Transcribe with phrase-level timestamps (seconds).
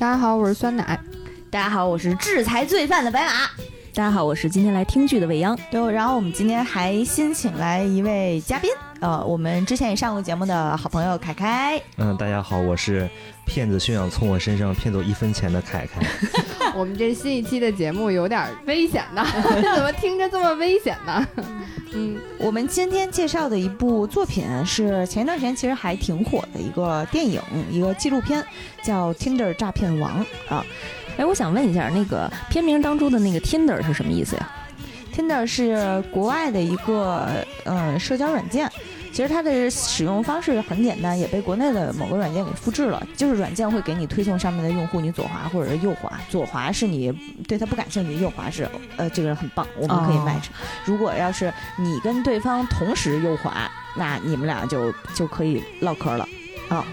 [0.00, 0.98] 大家好，我是酸奶。
[1.50, 3.50] 大家好，我是制裁罪犯的白马。
[3.92, 5.58] 大家好，我是今天来听剧的未央。
[5.68, 8.70] 对，然后我们今天还新请来一位嘉宾，
[9.00, 11.80] 呃，我们之前也上过节目的好朋友凯凯。
[11.96, 13.10] 嗯，大家好，我是
[13.44, 16.06] 骗子炫耀从我身上骗走一分钱的凯凯。
[16.76, 19.26] 我们这新一期的节目有点危险呢，
[19.74, 21.26] 怎么听着这么危险呢？
[21.92, 28.44] 嗯，我们今天介绍的一部作品是前一段时间其实还挺火的一个电影，一个纪录片，
[28.84, 30.64] 叫《Tinder 诈骗王》啊。
[31.20, 34.50] 哎，我想问一下，那个片名当中的那个 Tinder 是什么意思呀
[35.14, 38.66] ？Tinder 是国外的一个呃社交软件。
[39.12, 43.06] 其实它的使用方式很简单，也被国内的某个软件给复制了。
[43.16, 46.10] 就是软件会给你推送上面的用户，你左滑或者是右滑。
[46.30, 47.12] 左滑是你
[47.46, 48.66] 对他不感兴趣，右滑是
[48.96, 50.46] 呃这个人很棒，我们可以 match。
[50.86, 56.26] 如果要是你跟对方同时右滑，那你们俩就就可以唠嗑了。
[56.70, 56.86] 啊，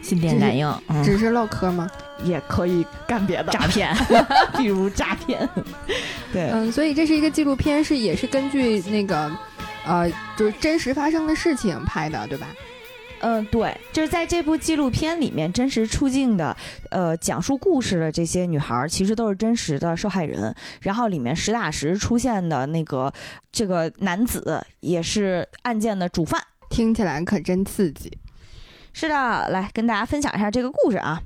[0.00, 0.72] 心电感应，
[1.04, 1.90] 只是唠嗑吗？
[2.24, 3.94] 也可以干别的诈骗，
[4.58, 5.48] 比如诈骗。
[6.32, 9.30] 对，嗯，所以这是一个纪录片，是也是根据那个。
[9.86, 12.46] 呃，就是真实发生的事情拍的，对吧？
[13.20, 16.56] 嗯，对，就是在这部纪录片里面真实出镜的，
[16.88, 20.54] 呃，讲述故事的这些女孩，其实都是真实的受害人。
[20.80, 23.12] 然后里面实打实出现的那个
[23.52, 26.40] 这个男子，也是案件的主犯。
[26.70, 28.10] 听起来可真刺激。
[28.94, 31.20] 是的，来跟大家分享一下这个故事啊。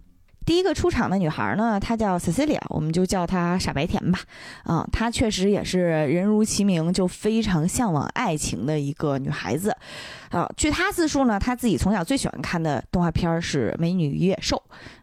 [0.48, 4.18] 第一个出场的女孩呢，她叫 Cecilia，我们就叫她傻白甜吧。
[4.64, 9.76] 啊，她确实也是人如其名，就非常向往爱情的一个女孩子。
[10.30, 14.56] 啊，据她自述呢，她自己从小最喜欢看的动画片是《美女与野兽》，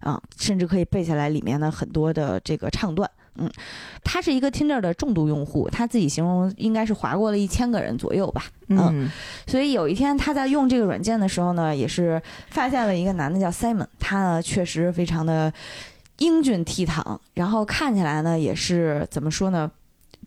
[0.10, 3.08] 啊，甚至可以背下来里面的很多的这个唱段。
[3.38, 3.50] 嗯，
[4.04, 8.46] 他是一个 Tinder 的重度用户，他自己形容应该是划过了一千个人左右吧。
[8.68, 9.12] 嗯，
[9.46, 15.52] 所以有一天他在用这个软件的时候呢，也是发现了一个男的叫 Simon，他呢确实非常的
[16.20, 19.70] 英俊倜傥，然后看起来呢也是怎么说呢，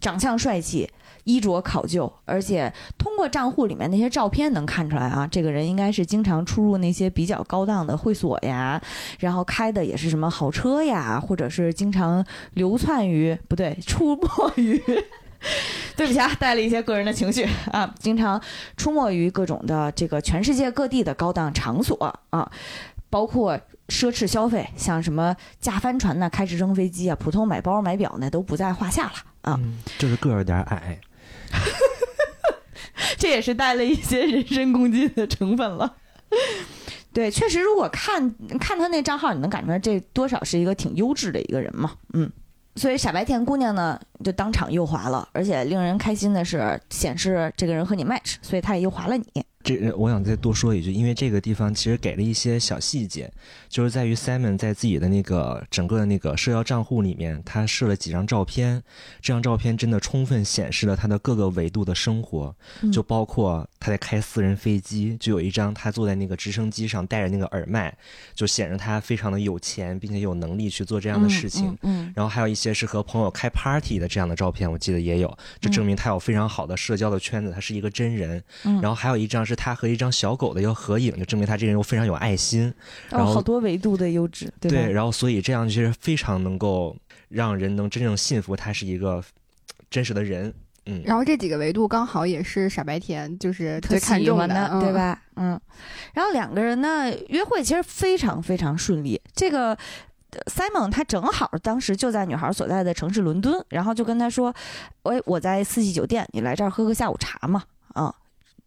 [0.01, 0.89] 长相帅气。
[1.29, 8.81] 衣着考究，而且通过账户里面那些照片能看出来啊，这个人应该是经常出入那些比较高档的会所呀，
[9.19, 12.25] 然后开的也是什么豪车呀，或者是经常
[12.55, 14.83] 流窜于 不对，出没于，
[15.95, 18.41] 对不起啊，带了一些个人的情绪啊，经常
[18.79, 22.51] 出没于各种的这个全世界各地的高档场所啊，
[23.11, 23.55] 包括
[23.89, 29.13] 奢侈消费，像什么驾帆船呢，开直升飞机啊，普通买包买表呢都不在话下了
[29.43, 29.61] 啊，
[29.99, 30.99] 就是个儿有点矮。
[33.19, 35.97] 这也是带了一些人身攻击的成分了。
[37.13, 41.93] 对，确实，如果看看他那账号，你能感觉这多少是一个挺优质的一个人嘛？
[42.13, 42.31] 嗯，
[42.77, 49.25] 所以傻白甜姑娘呢，就当场又划了，而且令人开心的是，显示这个人和你 match，所以他也又划了你。
[49.69, 53.31] 这我想再多说一句，因为这个地方其实给了一些小细节，
[53.69, 58.83] 就是在于 Simon 在自己的那个整个的那个社交账户里面，他设了几张照片，
[59.21, 62.57] 这张照片真的充分显示了他的各个维度的生活，
[62.91, 67.95] 就包括他在开私人飞机，就有一张他坐在那个直升机上戴着那个耳麦，
[68.35, 71.77] 就显示他非常的有钱，并且有能力去做这样的事情。
[71.83, 78.43] 嗯，然后还有一些是和朋友开 party 的这样的照片，我记得也有，就证明他有非常好的社交的圈子，他是一个真人。
[78.65, 79.58] 嗯，然后还有一张是。
[79.59, 82.73] 他和一张小狗的一个合影，就证明他这个人又非常有爱心。
[83.11, 86.97] 然后好多维度的优质，对，然后所以这样其实非常能够
[87.29, 89.21] 让人能真正信服他是一个
[89.91, 90.55] 真实的人。
[90.87, 95.21] 嗯，然后这几个维度刚好也是傻白甜就是最看重的，对吧？
[95.35, 95.61] 嗯，
[96.15, 99.21] 然后两个人呢约会其实非常非常顺利。
[99.35, 99.77] 这个
[100.47, 104.55] Simon 他正好当时就在女孩所在的城市伦敦，然后就跟他说
[105.03, 107.65] ：“喂，我在四季酒店，你来这儿喝个下午茶嘛？”
[107.95, 108.15] 啊，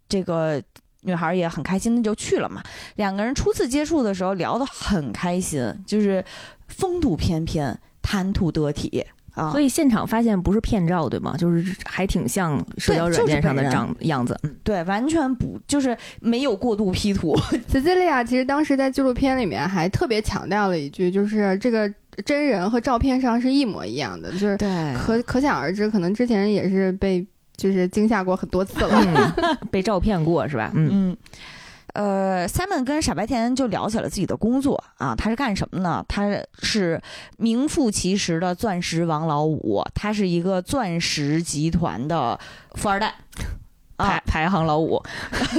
[0.09, 0.62] 这个。
[1.01, 2.62] 女孩也很开心的就去了嘛。
[2.95, 6.23] 两个人初次接触的时候聊得很开心，就是
[6.67, 9.51] 风度翩翩、谈吐得体啊。
[9.51, 11.35] 所以现场发现不是骗照对吗？
[11.38, 14.38] 就是还挺像社交软件上的长样子。
[14.63, 17.36] 对，完全不就是没有过度 P 图。
[17.71, 21.92] Cecilia 其实当时在纪录片里面还特别强调了一句，就是这个
[22.25, 24.57] 真人和照片上是一模一样的，就是
[24.95, 27.25] 可可想而知，可能之前也是被。
[27.62, 29.36] 就是惊吓过很多次了，
[29.69, 30.72] 被照骗过是吧？
[30.74, 31.16] 嗯，
[31.94, 36.04] 呃，Simon 跟傻白甜就聊起了自己的工作啊，他是干什么呢？
[36.08, 36.24] 他
[36.63, 37.00] 是
[37.38, 42.40] 名副其实的钻石王老五，他是一个钻石集团的
[42.74, 43.13] 富二代，
[43.96, 45.00] 排排行老五，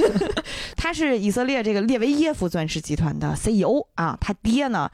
[0.75, 4.91] 他是以色列这个列维耶夫钻石集团的 CEO 啊，他爹呢？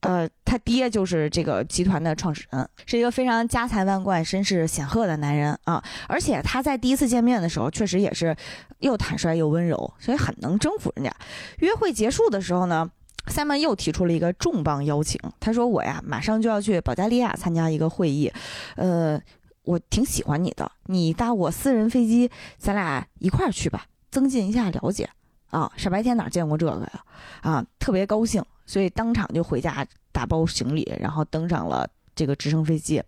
[0.00, 5.82] 呃，他爹就是这个集团的创始人，是一个非常家财万贯、身世显赫的男人啊。
[6.08, 8.34] 而且他在第一次见面的时候，确实也是
[8.78, 11.14] 又坦率又温柔，所以很能征服人家。
[11.58, 12.90] 约会结束的时候呢
[13.26, 18.32] Simon 又提出了一个重磅邀请，他说：“我呀，马上就要去保加利亚参加一个会议，
[18.76, 19.20] 呃，
[19.64, 25.10] 我挺喜欢你的，你搭我私人飞机，咱俩一块儿去吧，增进一下了解。”
[25.50, 27.04] 啊，傻白甜哪见过这个呀？
[27.42, 33.02] 啊，特别高兴，所以当场就回家打包行李，然后登上了这个直升飞机。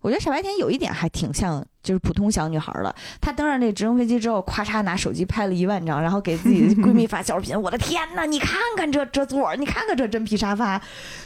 [0.00, 2.92] 我觉得傻白甜有一点还挺像，就是普通小女孩的。
[3.20, 7.60] 她登上这直升飞机之后，咵嚓拿手机拍了一万张，然后给自己的闺蜜发小视频。
[7.60, 10.82] 我的天哪，你看看这这座，你看看这真皮沙发，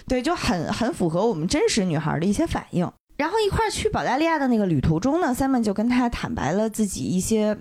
[0.07, 2.87] 对，就很很符合我们真实女孩的一些反应。
[3.17, 7.57] 然后一块去保加利亚的那个旅途中呢，Simon 就跟她坦白了自己一些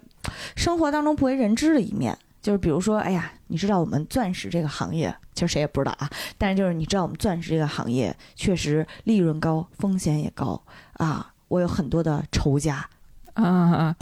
[0.58, 2.18] 生活当中不为人知的一面。
[2.46, 6.08] 就是比如说，哎呀，你知道我们钻石这个行业，其实谁也不知道啊。
[6.38, 10.62] 但是就是你知道我们钻石这个行业确实利润高，风险也高
[10.94, 11.34] 啊。
[11.48, 12.88] 我有很多的仇家
[13.34, 13.96] 啊，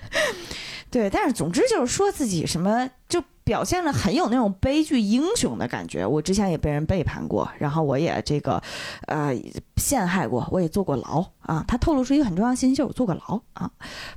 [0.90, 1.10] 对。
[1.10, 6.06] 但是总之就是说自己什么，就表现的很有那种悲剧英雄的感觉。
[6.06, 8.62] 我之前也被人背叛过，然后我也这个
[9.08, 9.34] 呃
[9.76, 11.62] 陷害过，我也坐过牢啊。
[11.68, 13.70] 他透露出一个很重要的信息，就是我坐过牢啊，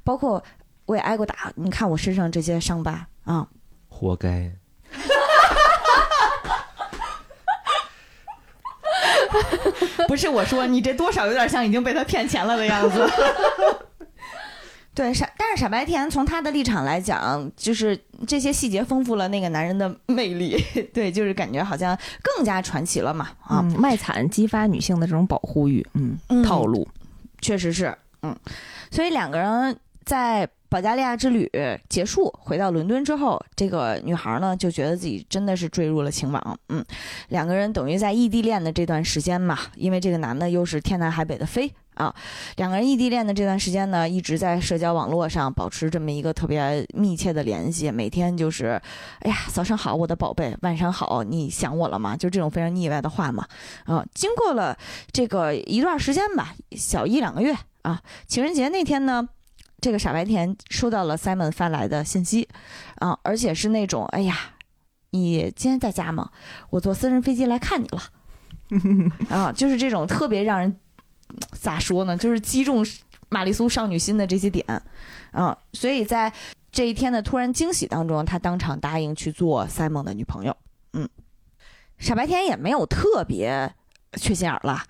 [0.06, 0.42] 包括
[0.86, 1.52] 我也挨过打。
[1.58, 3.06] 你看我身上这些伤疤。
[3.24, 3.48] 啊，
[3.88, 4.52] 活该！
[10.08, 13.10] 不是我说，你这多少有点像已经被他骗钱了的样子。
[14.94, 17.98] 对傻，但是傻白甜从他的立场来讲，就是
[18.28, 20.62] 这些细节丰富了那个男人的魅力。
[20.94, 23.30] 对，就是感觉好像更加传奇了嘛。
[23.42, 26.86] 啊，卖惨激发女性的这种保护欲，嗯，套路，
[27.40, 28.38] 确实是，嗯，
[28.92, 30.50] 所以两个人在。
[30.72, 31.52] 保加利亚之旅
[31.90, 36.58] 结束，回到伦敦之后，这个女孩呢就觉得自己真的是坠入了情网。
[36.70, 36.82] 嗯，
[37.28, 42.16] 两个人等于在异地恋的这段时间嘛，因为这个男的又是天南海北的飞啊，
[42.56, 48.82] 两个人异地恋的这段时间呢，一直在社交网络上保持这么一个特别密切的联系，每天就是，
[49.20, 52.16] 哎呀，早上好，我的宝贝，晚上好，你想我了吗？
[52.16, 53.46] 就这种非常腻歪的话嘛。
[53.84, 54.78] 啊，经过了
[55.12, 59.28] 这个一段时间吧，小一两个月啊，情人节那天呢。
[59.82, 62.48] 这个傻白甜收到了 Simon 发来的信息，
[62.98, 64.38] 啊，而且是那种，哎呀，
[65.10, 66.30] 你今天在家吗？
[66.70, 68.02] 我坐私人飞机来看你了，
[69.36, 70.80] 啊，就是这种特别让人
[71.52, 72.16] 咋说呢？
[72.16, 72.86] 就是击中
[73.30, 74.64] 玛丽苏少女心的这些点，
[75.32, 76.32] 啊，所以在
[76.72, 80.56] 这一天的突然惊喜当中，他当场答应去做 Simon 的女朋友。
[80.94, 81.10] 嗯，
[81.98, 83.74] 傻白甜也没有特别
[84.14, 84.84] 缺心眼了。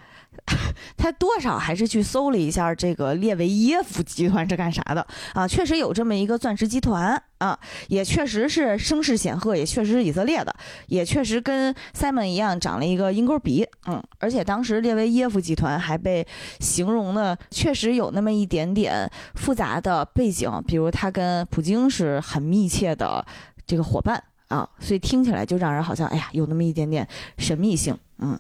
[0.98, 5.48] 他多少还是去搜了一下这个列维耶夫集团是干啥的啊？
[5.48, 7.58] 确实有这么一个钻石集团啊，
[7.90, 10.56] 也确实是声势显赫，也确实是以色列的，
[10.88, 16.26] 也确实跟 Simon 一样长了一个鹰钩鼻，嗯，而且当时列维耶夫集团还被
[16.60, 23.26] 形容的确实有那么一点点复杂的背景，比如他跟普京是很密切的
[23.68, 27.08] 这个伙伴啊，所以听起来就让人好像哎呀有那么一点点
[27.38, 28.40] 神秘性，嗯。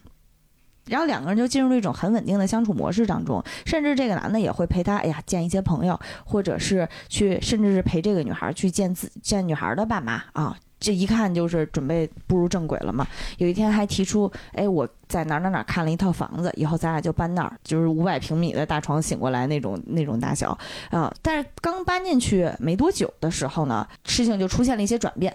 [0.91, 10.55] 然后两个人就进入了一种很稳定的相处模式当中，甚至这个男的也会陪她，哎呀，见一些朋友，或者是去，甚至是陪这个女孩去见自见女孩的爸妈啊。
[10.81, 13.07] 这一看就是准备步入正轨了嘛。
[13.37, 20.57] 有一天还提出，哎，我在哪哪哪看了一套房子，以后咱俩就搬那儿，就是五百平米的大床醒过来那种那种大小
[20.89, 21.13] 啊。
[21.21, 25.33] 但是刚搬进去没多久的时候呢，事情就出现了一些转变。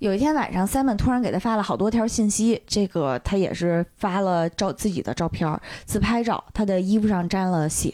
[0.00, 2.60] 有一天晚上，Simon 突然给他发了好多条信息。
[2.66, 7.90] 这个他也是发了照自己的照片、自拍照，他的衣服上沾了血，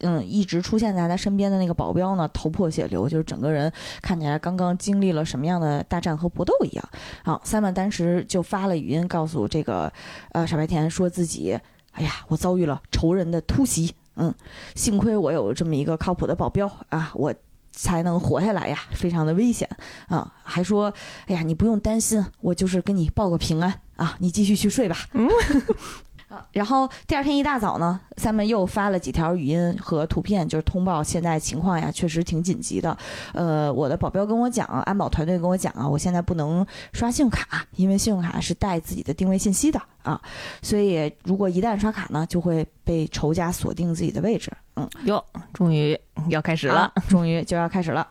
[0.00, 6.88] 嗯，一直出现在他身边的那个保镖呢，头破血流，就是整个人看起来刚刚经历了什么样的大战和搏斗一样。
[7.24, 9.92] 好，Simon 当时就发了语音告诉这个
[10.32, 11.58] 呃傻白甜，说自己，
[11.92, 14.32] 哎呀，我遭遇了仇人的突袭，嗯，
[14.76, 17.34] 幸亏我有这么一个靠谱的保镖啊，我。
[17.80, 19.68] 才能活下来呀，非常的危险
[20.08, 20.34] 啊！
[20.42, 20.92] 还说，
[21.26, 24.96] 哎呀，你不用担心，我就是跟你报个平安啊，你继续去睡吧。
[25.12, 25.28] 嗯。
[26.52, 32.96] 然后第二天一大早呢，Simon 又发了几条语音和图片，就是通报现在情况呀，确实挺紧急的。
[33.32, 40.20] 呃，我的保镖跟我讲，安保团队跟我讲啊，我现在不能刷信用卡，因为信用卡是带自己的定位信息的啊，
[40.60, 44.52] 所以如果一旦刷卡呢，就会被仇家锁定自己的位置。
[44.76, 48.06] 嗯，哟，终于要开始了，终于就要开始了。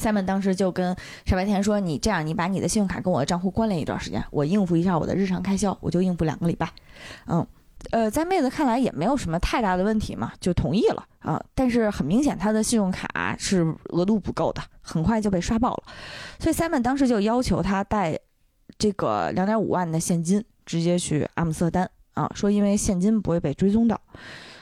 [0.00, 6.70] Simon 当时就跟傻白甜说：“你这样，你把你的信用卡跟我的账户关联一段时间，我应付一下我的日常开销，我就应付两个礼拜。”
[7.28, 7.46] 嗯。
[7.92, 11.42] 呃，在妹子看来也没有什么太大的问题嘛，就同意了啊。
[11.54, 15.84] 但是很明显，他的信用卡是额度不够的，很快就被刷爆了。
[16.38, 18.18] 所以 Simon 当时就要求他带
[18.78, 23.98] 这个两点五万的现金直接去阿姆斯特丹啊，说因为现金不会被追踪到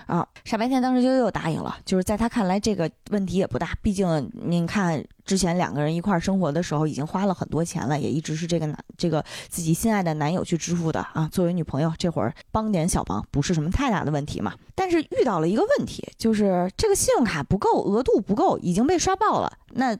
[0.08, 11.28] 啊，傻白甜当时就又答应了，就是在他看来这个问题也不大，毕竟您看之前两个人一块生活的时候已经花了很多钱了，也一直是这个男这个自己心爱的男友去支付的啊。
[11.30, 14.54] 作为女朋友，这会儿帮点小忙不是什么太大的问题嘛。
[14.74, 19.94] 但是遇到了一个问题，就是这个信用卡不够，额度不够，已经被刷爆了，那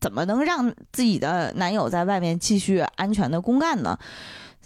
[0.00, 3.96] 怎么能让自己的男友在外面继续安全的公干呢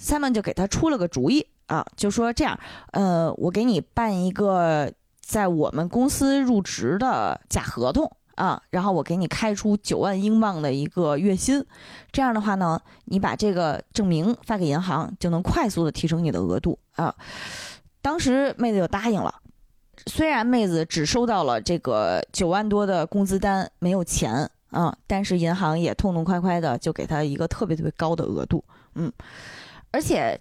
[0.00, 1.46] ？Simon 就给他出了个主意。
[1.66, 2.58] 啊，就说这样，
[2.92, 11.64] 呃，我给你办一个在我们公司入职的假合同啊，然后我给你开出九万英镑的一个月薪，
[12.10, 17.14] 这样的话呢，你把这个证明发给银行，就能快速的提升你的额度啊。
[18.02, 19.34] 当时妹子就答应了，
[20.06, 28.62] 虽然妹子只收到了这个九万多的工资单，没有钱啊，但是银行也痛痛快快的就给她一个特别特别高的额度，
[28.96, 29.10] 嗯，
[29.90, 30.38] 而且。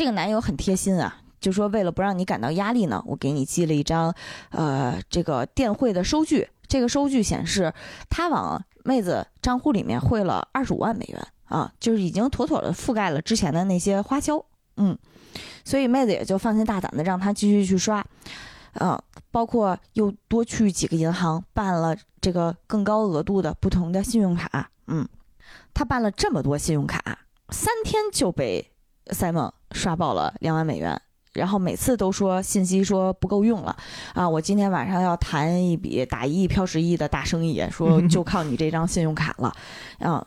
[0.00, 4.14] 这个男友很贴心啊，就说为了不让你感到压力呢，我给你寄了一张，
[4.48, 6.48] 呃，这个电汇的收据。
[6.66, 7.70] 这个收据显示，
[8.08, 14.42] 他往妹子账户里面汇了二十五万美元啊，就是已经妥妥的覆盖了之前的那些花销。
[14.78, 14.96] 嗯，
[15.66, 18.02] 所以妹子也就放心大胆的让他继续去刷，
[18.80, 18.98] 嗯，
[19.30, 24.70] 包括又多去几个银行办了这个更高额度的不同的信用卡。
[24.86, 25.06] 嗯，
[25.74, 27.18] 他办了这么多信用卡，
[27.50, 28.70] 三天就被。
[29.06, 31.00] Simon 刷爆了两万美元，
[31.32, 33.76] 然后每次都说信息说不够用了
[34.14, 34.28] 啊！
[34.28, 39.52] 我今天晚上要谈一笔打一亿飘十亿的大生意，说 就靠你这张信用卡了
[39.98, 40.26] 啊！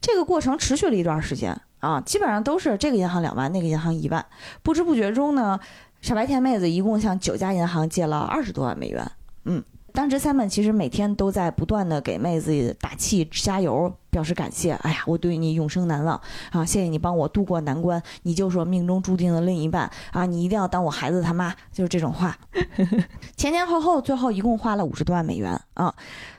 [0.00, 4.24] 这个过程持续了一段时间啊，基本上都是这个银行两万，那个银行一万，
[4.62, 5.58] 不知不觉中呢，
[6.00, 9.10] 傻白甜妹子一共向九家银行借了二十多万美元，
[9.44, 9.62] 嗯。
[9.92, 14.72] 当时 Simon 其实每天都在不断的给妹子打气加油，表示感谢。
[14.72, 16.20] 哎呀，我对你永生难忘
[16.50, 16.64] 啊！
[16.64, 20.24] 谢谢你帮我渡过难关，你就是我命中注定的另一半啊！
[20.26, 22.36] 你一定要当我孩子他妈，就是这种话。
[23.36, 25.94] 前前后后，最后一共花了五十多万美元啊！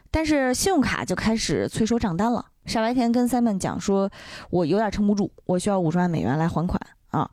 [0.09, 2.45] 但是信用卡就开始催收账单了。
[2.65, 4.09] 傻白甜跟 Simon 讲说，
[4.49, 6.79] 我有点撑不住，我需要五十万美元来还款
[7.09, 7.29] 啊。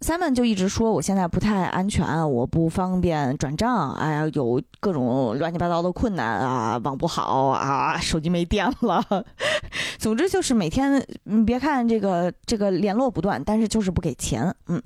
[0.00, 9.02] Simon 就一直说我现在不太安全，我不方便转账，哎呀，有各种乱七八糟的困难啊，网不好啊，手机没电了，
[9.98, 14.80] 总之就是每天，你别看这个这个联络不断，但是就是不给钱，嗯，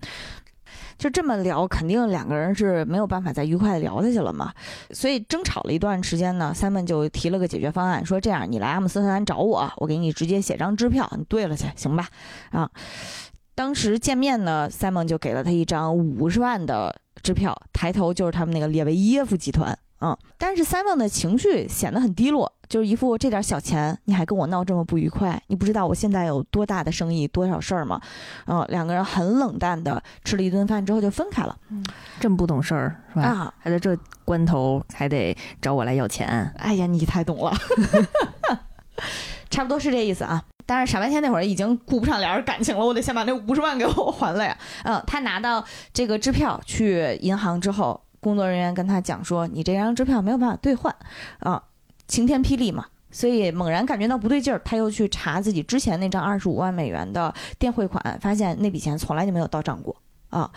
[0.96, 4.52] 就这么聊，肯定两个人是没有办法再愉快的聊下去了嘛，
[4.92, 12.06] 所以争吵了一段时间呢，Simon 就提了个解决方案，说这样，你来阿姆斯特丹找我，我给你直接写张支票，你兑了去，行吧？
[12.52, 12.70] 啊。
[13.60, 19.78] 当时见面呢，Simon 就给了他一张五十万的支票，抬头就是他们那个列维耶夫集团。
[20.00, 28.00] 嗯，但是 Simon 的情绪显得很低落，就是一副这点小钱你还跟我闹这么不愉快，你不知道我现在有多大的生意，多少事儿吗？
[28.46, 31.54] 嗯，两个人很冷淡的吃了一顿饭之后就分开了。
[31.68, 31.84] 嗯，
[32.18, 33.22] 这么不懂事儿是吧？
[33.28, 36.50] 啊，还在这关头还得找我来要钱？
[36.56, 37.54] 哎呀，你太懂了
[39.50, 40.42] 差不多是这意思啊。
[40.70, 44.56] 但是傻白甜那会儿已经顾不上俩人感情了，我得先把那五十万给我还了呀。
[44.84, 50.94] 嗯，他拿到这个支票去银行之后，工作人员跟他讲说：“你这张支票没有办法兑换，
[51.40, 51.60] 啊，
[52.06, 59.96] 晴天霹雳嘛。”所以猛然感觉到不对劲儿，他又去查自己之前那张二十五万美元的电汇款，发现那笔钱从来就没有到账过。
[60.28, 60.48] 啊，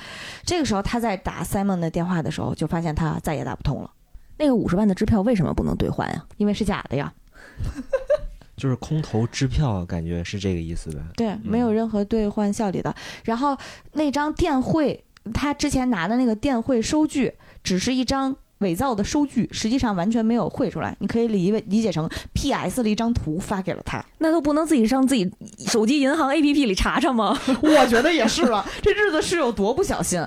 [0.45, 3.89] 这个时候他在打 Simon 的电话的时候，就发现他再也打不通了。
[4.37, 6.23] 那个五十万的支票为什么不能兑换呀？
[6.37, 7.11] 因为是假的呀。
[8.55, 11.01] 就是空头支票，感觉是这个意思呗。
[11.15, 12.93] 对，没有任何兑换效力的。
[13.23, 13.57] 然后
[13.93, 17.33] 那张电汇，他之前拿的那个电汇收据，
[17.63, 20.95] 只是一张伪造的收据，实际上完全没有汇出来。
[20.99, 22.81] 你可以理理解成 P.S.
[22.81, 24.03] 了一张图发给了他。
[24.17, 25.29] 那都不能自己上自己
[25.67, 26.65] 手机银行 A.P.P.
[26.65, 27.37] 里查查吗？
[27.61, 30.25] 我觉得也是了， 这日子是有多不小心。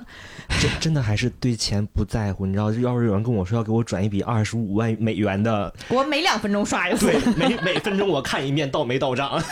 [0.61, 2.67] 真真的还是对钱不在乎，你知道？
[2.67, 9.43] 要是有人跟我说要给我转一笔二十五万美元的， 我每两分钟刷一次，对，每每分钟我看一遍到没到账。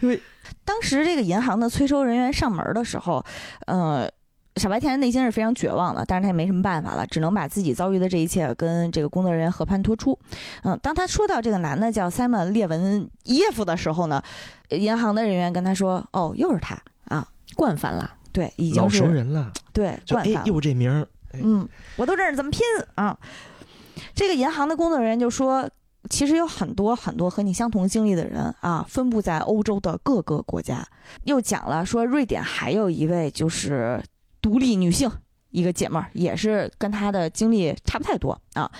[0.00, 0.20] 因为
[0.64, 3.24] 当时这个银行的催收人员上门的时候，
[3.66, 4.08] 呃，
[4.56, 10.18] 傻白甜内心是非常绝望的，但是他也没什么办法了，只能把自己遭遇的这一切跟这个工作人员和盘托出。
[10.62, 14.22] 嗯，当他说到这个男的叫 Simon 列文耶夫的时候呢，
[14.68, 16.76] 银行的人员跟他说：“哦，又是他
[17.08, 19.52] 啊，惯犯了。”对，已经是老熟人了。
[19.72, 22.60] 对，哎，又这名儿，嗯，我都认识，怎么拼
[22.94, 23.18] 啊？
[24.14, 25.68] 这个银行的工作人员就说，
[26.08, 30.82] 其实有很多很多和你相同经历的人啊，分布在欧洲的各个国家。
[31.24, 34.02] 又讲了说，瑞典还有一位就是
[34.42, 35.10] 独立女性，
[35.50, 38.70] 一个姐妹儿，也是跟她的经历差不太多啊。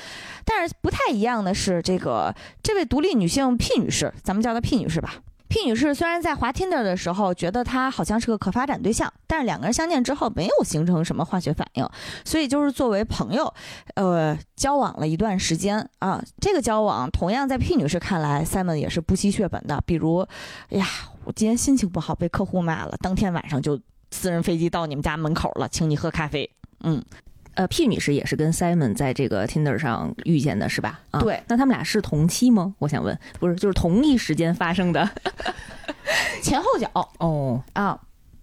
[0.44, 5.14] 但是不太一样的是，这个这位独立女性 P 女士，咱们叫她 P 女士吧。
[5.48, 11.86] P 女士虽然在滑 Tinder 的时候觉得他好像是个可发展对象，但是两个人相见之后没有形成什么化学反应，
[12.24, 13.52] 所以就是作为朋友，
[13.96, 16.24] 呃，交往了一段时间啊。
[16.40, 19.78] 这个交往同样在 P 女士看来，Simon 也是不惜血本的。
[19.84, 20.26] 比如，
[20.70, 20.86] 哎呀，
[21.24, 23.78] 我今天心情不好，被客户骂了，当天晚上就
[24.12, 26.48] 私人飞机到你们家门口了，请你喝咖啡。
[26.84, 27.02] 嗯。
[27.54, 31.00] 呃，P 女士也是跟 Simon 在这个 Tinder 上遇见的，是吧？
[31.10, 31.42] 啊，对。
[31.48, 32.74] 那他们俩是同期吗？
[32.78, 35.06] 我想问，不是，就是同一时间发生的，
[36.42, 36.88] 前后脚
[37.18, 38.00] 哦啊，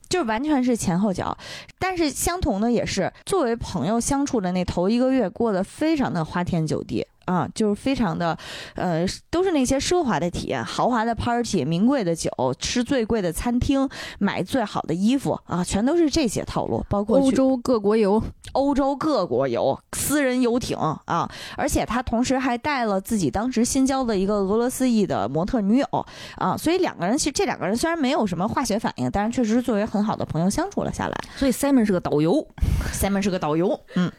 [0.07, 1.35] 就完全是前后脚。
[1.79, 7.07] 但是相同的也是，作为朋友相处的那头一个月，过得非常的花天酒地。
[7.29, 8.36] 啊，就是非常的，
[8.74, 16.83] 呃，都是那些奢华的体验，豪华的 party，名贵的酒，吃最贵的餐厅，买最好的衣服啊，全都是这些套路。
[16.89, 18.19] 包括欧洲各国游，
[18.53, 26.05] 欧洲各国游，私人游艇啊，而且他同时还带了自己当时新交的一个俄罗斯裔的模特女友
[26.38, 31.15] 啊，所以两个人其实这两个人虽然没有什么化学反应，但是确实是作为很好的朋友相处了下来。
[31.36, 32.43] 所以 Simon 是个导游
[32.91, 34.12] ，Simon 是个导游，嗯。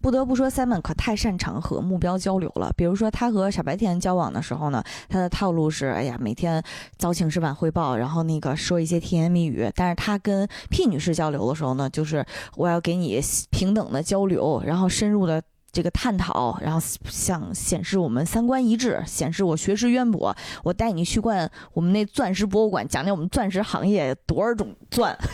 [0.00, 2.72] 不得不说，Simon 可太擅长和目标交流了。
[2.76, 6.62] 比如说，他和傻白甜交往的时候呢，他的套路是：哎呀，每天
[6.96, 9.70] 早请示晚汇报，然后那个说一些甜言蜜语。
[9.74, 12.24] 但是他跟 P 女士交流的时候呢，就是
[12.56, 20.34] 我要给你平等的交流，然后深入的这个探讨，然后想显示我们三观一致，显示我学识渊博。
[20.64, 25.16] 我带你去逛我们那钻石博物馆，讲讲我们钻石行业多少种钻。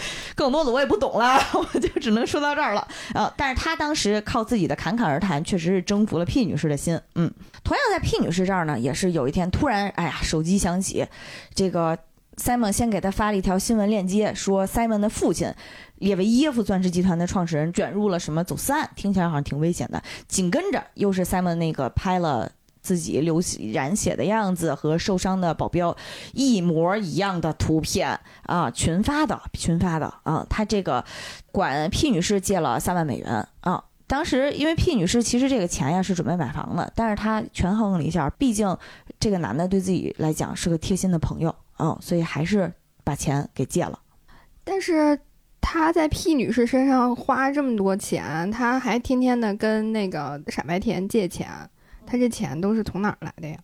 [0.34, 3.32] 更多的我也不懂了， 我就只能说到这儿了呃！
[3.36, 6.98] 但是他当时靠自己的侃侃而谈，确实是征服了 P 女士的心。
[7.14, 7.32] 嗯，
[7.62, 11.06] 同样在 P 女士这儿呢，也是有一天突然，哎呀，手机响起，
[11.54, 11.98] 这个
[12.36, 15.52] Simon 先给他发了一条新闻链接，说 Simon 的父亲
[15.96, 20.02] 列维耶夫钻石集团的创始人卷入了什么走私案，听起来好像挺危险的。
[20.26, 22.50] 紧跟着又是 Simon 那个拍了。
[22.82, 25.96] 自己流血染血的样子和受伤的保镖
[26.32, 30.44] 一模一样的图片啊，群发的，群发的啊。
[30.50, 31.04] 他这个
[31.52, 33.84] 管 P 女士借了三万美元啊。
[34.08, 38.76] 当时因为 P 女士其实这个钱呀是准备买房的，但是她权衡了一下，毕竟
[39.18, 42.70] 这个男的对自己来讲是个贴心的朋友啊，所以还是
[43.04, 43.98] 把钱给借了。
[44.64, 45.18] 但是
[45.60, 51.48] 他在 P 女士身上花这么多钱，他还天天的跟那个傻白甜借钱。
[52.06, 53.56] 他这钱都是从哪儿来的呀？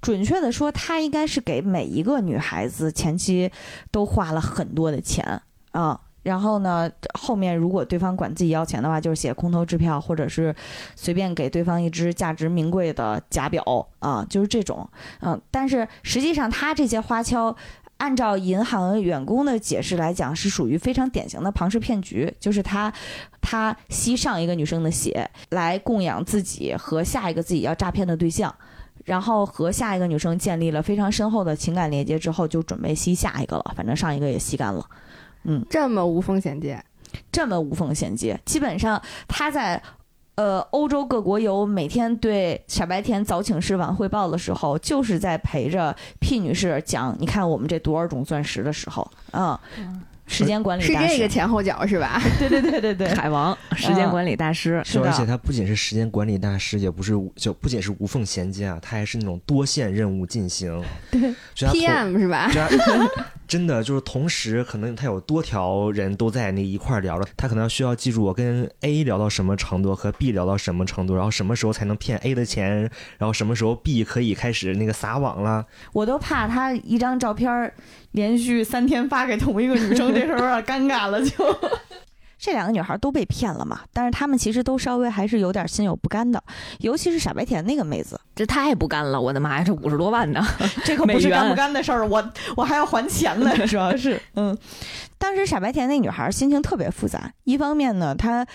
[0.00, 3.50] 准确的说，他应该是给每一个女孩子前期
[3.90, 6.00] 都花了很多的钱啊。
[6.22, 10.54] 然后呢，后面如果对方管自己要钱的话，就是写空头支票，或者是
[10.94, 14.88] 随便给对方一只价值名贵的假表啊，就是这种。
[15.20, 17.56] 嗯，但是实际上他这些花销。
[18.00, 22.90] 按照银行员工的解释来讲，是属于非常典型的庞氏骗局，就是他，
[23.42, 28.52] 他吸上一个女生的血来供养自己和下一个自己要诈骗的对象，
[29.04, 34.82] 然后和下一个女生建立了非常深厚的情感连接之后，就准备吸下一个了，反正上一个也吸干了，
[35.44, 36.82] 嗯，这么无缝衔接，
[37.30, 39.82] 这么无缝衔接，基本上他在。
[40.40, 50.02] 呃，欧洲各国游，每天对傻白甜早请示晚汇报的时候，就是在陪着 P 女士讲，你看我们这多少种钻石的时候，嗯。
[50.26, 52.22] 时间管理是这个前后脚是吧？
[52.38, 60.80] 对对对对对，海王时间管理大师，是而且他不仅是时间管理大师，也不是就不仅是无缝衔接啊，他还是那种多线任务进行。
[61.10, 62.48] 对，PM 是吧？
[63.50, 75.66] 真的就是同时，可能他有多条人都在那一块聊了，他可能需要记住我跟 A 聊到什么程度，和 B 聊到什么程度，然后什么时候才能骗 A 的钱，然后什么时候 B 可以开始那个撒网了。
[75.92, 77.72] 我都怕他一张照片
[78.12, 81.20] 连续三天发给同一个女生，这时候有点尴尬了。
[81.20, 81.44] 就
[82.40, 86.42] 这两个女孩都被骗了嘛，但是她们其实都稍微还是有点心有不甘的，
[86.78, 89.20] 尤其是傻白甜那个妹子，这太不甘了！
[89.20, 90.42] 我的妈呀，这五十多万呢，
[90.82, 94.56] 这可不是干不干的事儿，我我还要还钱呢， 主要是，嗯，
[95.18, 98.46] 当时傻白甜那女孩心情特别复杂，一方面呢，她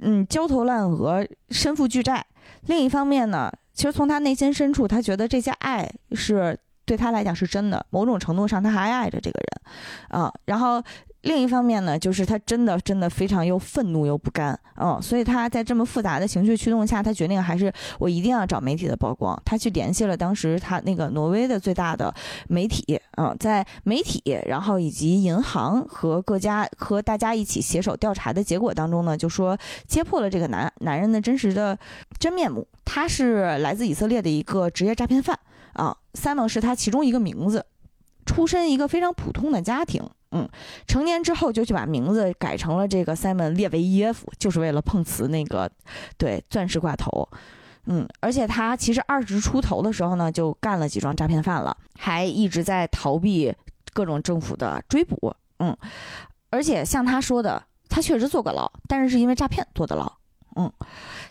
[0.00, 2.20] 嗯焦头烂额，身负巨债；
[2.66, 6.58] 另一方面呢，其实从她内心深处，她觉得这些爱是。
[6.88, 10.82] 对他来讲是真的，某种程度上他还爱着这个人，啊，然后
[11.28, 19.38] 另一方面呢，就是他真的真的非常又愤怒又不甘，嗯，所以他在这么复杂的情绪驱动下，他决定还是我一定要找媒体的曝光。
[19.44, 22.12] 他去联系了当时他那个挪威的最大的
[22.48, 29.54] 媒体，嗯，在媒体，然后以及银行和各家和大家一起携手调查的结果当中呢，就说
[29.86, 31.78] 揭破了这个男男人的真实的
[32.18, 35.38] 真面目，他是来自以色列的一个职业诈骗犯。
[35.74, 37.64] 啊，Simon 是他其中一个名字，
[38.28, 40.46] 出身一个非常普通的家庭，嗯，
[40.86, 45.70] 成年之后就去把名字改成了这个 Simon 列维耶夫，就是为了碰瓷那个，
[46.18, 47.26] 对，钻石挂头，
[47.86, 53.54] 嗯，而且他其实二十出头的时候呢，就干了几桩诈骗犯了，还一直在逃避
[53.94, 55.34] 各种政府的追捕。
[55.60, 55.74] 嗯，
[56.50, 60.17] 而且像他说的，他确实坐过牢，但是是因为诈骗坐的牢。
[60.58, 60.70] 嗯，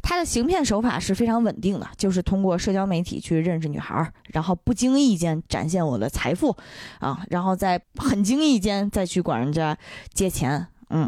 [0.02, 6.56] 他的行骗手法是非常稳定的，就是通过社交媒体去认识女孩，然后不经意间展现我的财富，
[7.00, 9.78] 啊，然后在很经意间再去管人家
[10.14, 10.66] 借钱。
[10.90, 11.08] 嗯，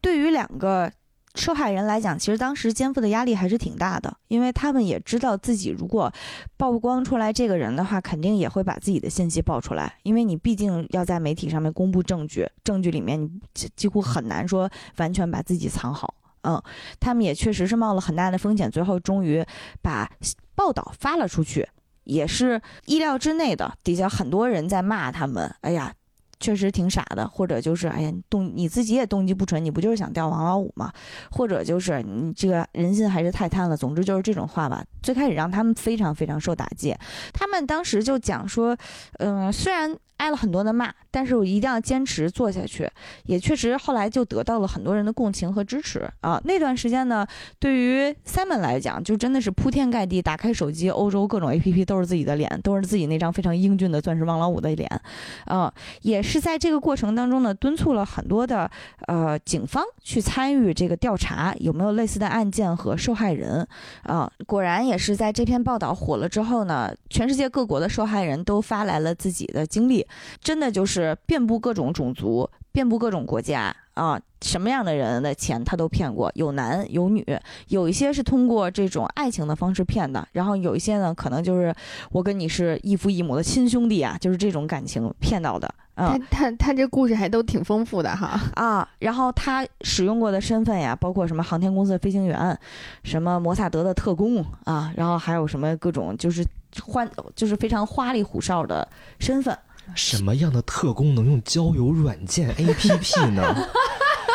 [0.00, 0.90] 对于两个。
[1.36, 6.12] 受害人来讲，其实当时肩负的压力还是挺大的，因为他们也知道自己如果
[6.56, 13.28] 曝光出来这个人的话，肯定也会把自己的信息爆出来，因为你毕竟要在媒体上面公布证据，证据里面你
[13.74, 16.14] 几乎很难说完全把自己藏好。
[16.44, 16.62] 嗯，
[17.00, 19.44] 他们也确实是冒了很大的风险，最后终于
[19.82, 20.10] 把
[20.54, 21.68] 报道发了出去，
[22.04, 23.76] 也是意料之内的。
[23.82, 25.92] 底下很多人在骂他们，哎呀。
[26.40, 30.92] 确实挺傻的，或者就是哎呀，动你自己也动机不纯，你不就是想钓王老五吗？
[31.30, 33.74] 或者就是你这个人心还是太贪了。
[33.74, 36.94] 总之就是这种话吧，最开始让他们非常非常受打击。
[37.32, 38.76] 他们当时就讲说，
[39.20, 39.96] 嗯，虽然。
[40.18, 42.90] 挨了很多的骂，但是我一定要坚持做下去。
[43.26, 46.40] 也确实后来就得到了很多人的共情和支持啊。
[46.44, 47.24] 那段时间呢，
[47.60, 54.90] 对于 Simon 来讲，就真的是铺天盖地，打开手机，欧洲各种 APP 都是自己的脸，都是自己那张非常英俊的钻石王老五的脸。
[55.44, 55.72] 啊，
[56.02, 58.68] 也是在这个过程当中呢，敦促了很多的
[59.06, 63.66] 呃警方去参与这个调查，有没有类似的案件和受害人。
[64.02, 70.06] 啊，果然也是在这篇报道火了之后呢，全世界各国的受害人都发来了自己的经历。
[70.40, 74.20] 真的就是遍布各种种族，遍布各种国家啊！
[74.40, 77.24] 什么样的人的钱他都骗过，有男有女，
[77.68, 81.74] 有一些是通过这种爱情的方式骗的，然后有一些呢，可能就是
[82.10, 85.74] 我跟你是异父异母的亲兄弟啊，就是这种感情骗到的。
[85.96, 88.86] 他他他这故事还都挺丰富的哈啊！
[88.98, 92.58] 然后他使用过的身份呀，包括什么航天公司的飞行员，
[93.04, 96.44] 什么摩萨德的特工啊，然后还有什么各种就是
[96.82, 98.86] 欢就是非常花里胡哨的
[99.20, 99.56] 身份。
[99.94, 103.68] 什么样的特工能用交友软件 APP 呢？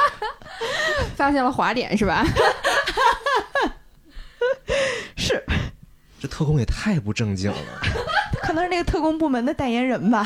[1.15, 2.23] 发现了滑点是吧？
[5.17, 5.43] 是，
[6.19, 7.57] 这特工也太不正经了。
[8.41, 10.25] 可能是那个特工部门的代言人吧，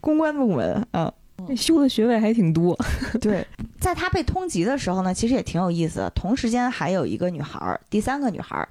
[0.00, 1.12] 公关部门啊。
[1.56, 2.76] 修的学位还挺多，
[3.20, 3.46] 对，
[3.80, 6.10] 在他被通缉的时候呢，其实也挺有意思的。
[6.10, 8.68] 同时间还有一个女孩，第三个女孩，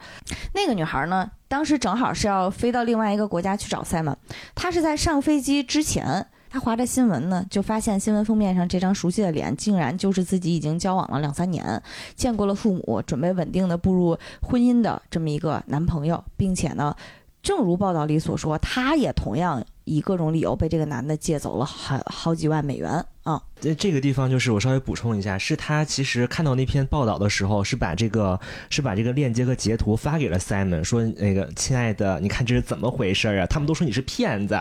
[0.53, 4.15] 那个女孩呢，当时正好是要飞到另外一个国家去找塞门。
[4.53, 11.81] 她是在上飞机之前，她划着新闻呢，就发现新闻封面上这张熟悉的脸，竟然就是自己已经交往了两三年，
[12.15, 16.95] 见过了父母，准备稳定的步入婚姻的这么一个男朋友，并且呢，
[17.41, 19.65] 正如报道里所说，她也同样。
[19.87, 23.41] 以各种理由被这个男的借走了好好几万美元啊！
[23.61, 28.37] 在这个地方，就是我稍微补充一下，是他其实看到那篇报道的时候，是把这个
[28.69, 33.45] 是把这个链接和截图发给了 Simon，说那个亲爱的，你看这是怎么回事啊？
[33.47, 34.53] 他们都说你是骗子，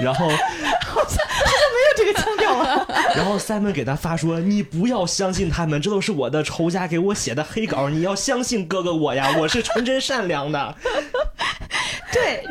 [0.00, 2.86] 然后好像好像没有这个腔调了。
[3.16, 10.76] 然后 Simon 给他发说，你不要相信他们，这都是我的仇家给我写的黑稿，你要相信哥哥我呀，我是纯真善良的。
[12.12, 12.46] 对。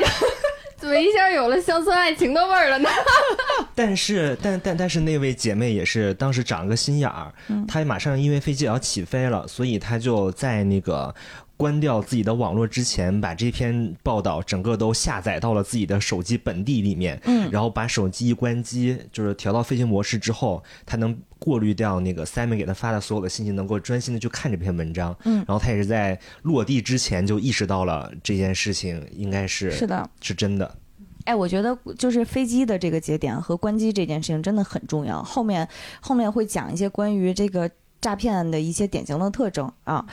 [0.82, 2.88] 怎么一下有了乡村爱情的味儿了呢？
[3.72, 7.32] 但是，但但但是那位姐妹也是当时长了个心眼儿，
[7.68, 11.14] 她马上因为飞机要起飞了，所以她就在那个。
[11.56, 17.20] 关掉自己的网络之前，把这篇报道整个都下载到了自己的手机本地里面。
[17.24, 25.16] 嗯，然后把手机一关机，就是调到飞行模式之后，他能过滤掉那个 Simon 给他发的所有的信息，能够专心的去看这篇文章。
[25.24, 30.76] 嗯，然后他也是在落地之前就意识到了这件事情应该是是的，是真的。
[31.24, 35.22] 哎，我觉得就是飞机的这个节点和关机这件事情真的很重要。
[35.22, 35.68] 后面
[36.00, 40.04] 后面会讲一些关于这个诈骗的一些典型的特征啊。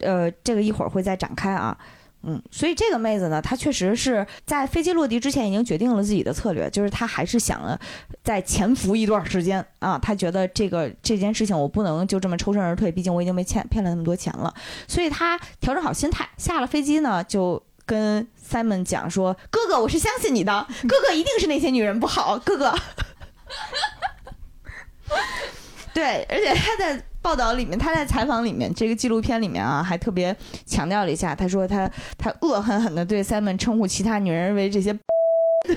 [0.00, 1.76] 呃，这个一会儿会再展开啊，
[2.22, 7.78] 嗯，所以这个妹子呢，她确实是在飞机落地之前已经决定了自己的策略，就是她还是想
[8.22, 14.52] 再潜伏一段时间啊，她觉得这个这件事情我不能就这么抽身而退，毕竟我已经被骗骗了那么多钱了，
[14.86, 22.74] 所以她调整好心态，下了飞机呢，就跟 Simon 讲说：“哥哥，我是相信你的，哥哥一定是那些女人不好，哥哥。
[25.94, 31.86] ”对，而且他在报道里面，他在采访里面，这个纪录片里面啊，还特别强调了一下，他说他
[32.16, 34.94] 他恶狠狠的对 Simon 称呼其他女人为这些，
[35.66, 35.76] 对，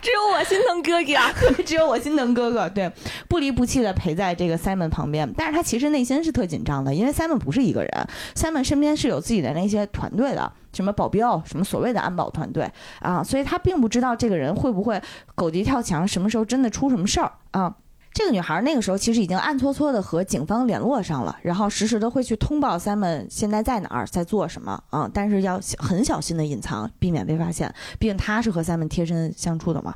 [0.00, 2.88] 只有我心疼哥哥， 只有我心疼哥哥，对，
[3.26, 15.02] 不离不弃的陪在这个 Simon 旁边，但是他其实内心是特紧张的，因为 Simon 不是一个人，Simon 身边是有自己的那些团队的，什么保镖，什么所谓的安保团队啊，所以他并不知道这个人会不会
[15.34, 17.74] 狗急跳墙，什么时候真的出什么事儿啊。
[18.14, 27.74] 这个女孩那个时候其实已经暗搓搓的和警方联络上了，然后实时的会去通报 Simon 现在在哪儿，在做什么啊，但是要很小心的隐藏，避免被发现。
[27.98, 29.92] 毕竟她是和 Simon 贴身相处的嘛。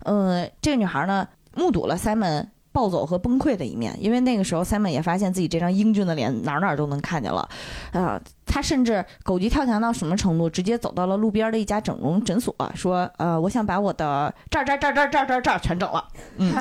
[0.00, 2.48] 嗯，这个女孩呢，目睹了 Simon。
[2.76, 7.48] 暴走和崩溃的一面，因为那个时候 Simon 也发现自己这张英俊的脸哪哪都能看见了，
[7.92, 16.54] 啊，他甚至狗急跳墙到什么程度，直接走到了路边的一家整容诊所，说，呃，我想把我的这儿这儿这儿这儿这儿这儿这儿全整了，嗯，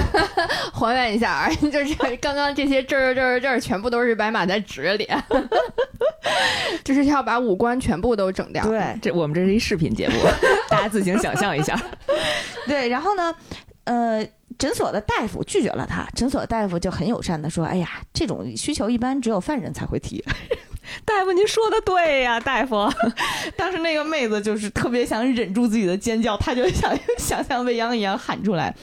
[0.72, 5.22] 还原一下啊， 就是刚刚这些这儿这儿这儿全部都是白马在指着脸，
[6.82, 8.64] 就是要把五官全部都整掉。
[8.64, 10.14] 对，这我们这是一视频节目，
[10.70, 11.78] 大家自行想象一下。
[12.66, 13.34] 对，然后呢，
[13.84, 14.26] 呃。
[14.60, 20.22] 诊所的大夫拒绝了他，诊所的大夫就很友善的说：“哎呀，这种需求一般只有犯人才会提。
[21.06, 22.86] ”大夫，您说的对呀，大夫。
[23.56, 28.74] 当时那个妹子就是特别想忍住自己的尖叫，她就想 想像未央一样喊出来。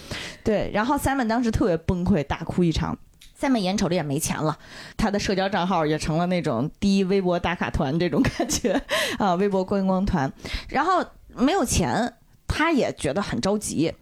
[0.43, 2.97] 对，然后 Simon 当时特别崩溃，大哭一场。
[3.39, 4.57] Simon 眼瞅着也没钱了，
[4.97, 8.81] 他的社交账号也成了那种第一微博打卡团这种感觉
[9.19, 10.33] 啊，微博观光团。
[10.69, 12.11] 然后没有钱，
[12.47, 13.93] 他也觉得很着急。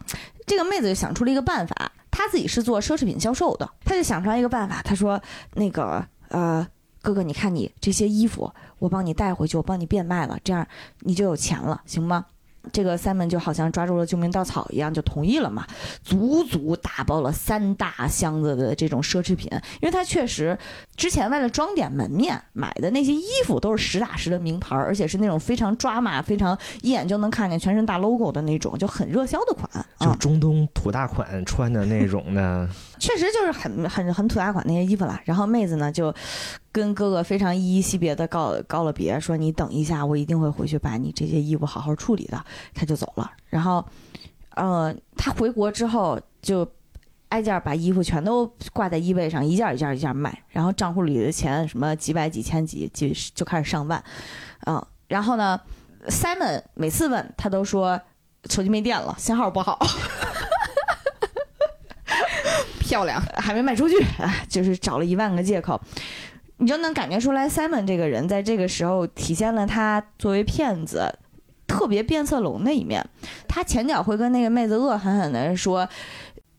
[0.45, 5.21] 这个妹子就想出了一个办法，她自己是做奢侈品销售的，她就想出来一个办法，她说
[5.55, 6.65] ：“那个呃，
[7.01, 10.67] 哥哥，你看你这些衣服，我帮你带回去，我帮你变卖了，这样
[10.99, 12.25] 你就有钱了，行吗？”
[12.71, 15.65] 这个 Simon 就好像抓住了救命稻草一样，就同意了嘛，
[16.03, 19.49] 足足打包了三大箱子的这种奢侈品，
[19.81, 20.57] 因为他确实
[20.95, 32.67] 之前为了装点门面买的那些衣服都是实打实的名牌，而且是那种非常抓马、非常一眼就能看见全身大 logo 的那种，就很热销的款，就中东土大款穿的那种的，
[32.99, 35.19] 确实就是很很很土大款那些衣服了。
[35.25, 36.13] 然后妹子呢就。
[36.75, 42.45] 跟哥哥非常依依惜别的告告了别，说你等一下，我一定会回去把你这些衣服好好处理的。
[42.73, 43.31] 他就走了。
[43.47, 43.81] 然后，
[44.55, 46.69] 呃，他回国之后就
[47.29, 50.37] 挨件把衣服全都挂在衣背上，一件一件一件卖。
[50.49, 54.03] 然后账户里的钱什么几百几千几几就开始上万，
[54.65, 54.85] 嗯。
[55.07, 55.57] 然后呢
[56.09, 57.97] ，Simon 每次问他都说
[58.49, 59.79] 手机没电了，信号不好。
[62.85, 63.95] 漂亮，还没卖出去，
[64.47, 65.81] 就是找了一万个借口。
[66.57, 71.11] 你就能感觉出来，Simon 这个人在这个时候体现了他作为骗子
[71.65, 73.03] 特别变色龙的一面。
[73.47, 75.89] 他前脚会跟那个妹子恶狠狠地说：“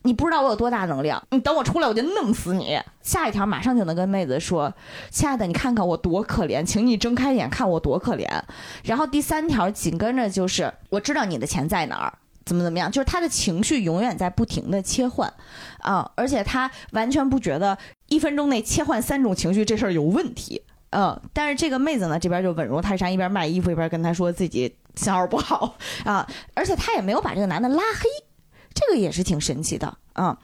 [0.02, 4.74] 你不知道我有多大能量，你等我出来我就弄死你。”下一条马上就能跟妹子说
[5.10, 8.28] ：“亲爱的，你看看我多可怜，请你睁开眼看我多可怜。”
[8.84, 12.12] 然后第三条紧跟着就是：“我知道你的钱在哪儿。”
[12.44, 12.88] 怎么怎么样？
[12.88, 15.28] 就是他的情绪永远在不停的切换，
[15.86, 21.18] 啊，而且他完全不觉得一分钟内切换三种情绪这事儿有问题，嗯。
[21.32, 28.08] 但是这个妹子呢，这边就稳如泰山，一边卖衣服一边跟他说自己信号不好啊，而且他也没有把这个男的拉黑，
[28.74, 30.36] 这个也是挺神奇的啊。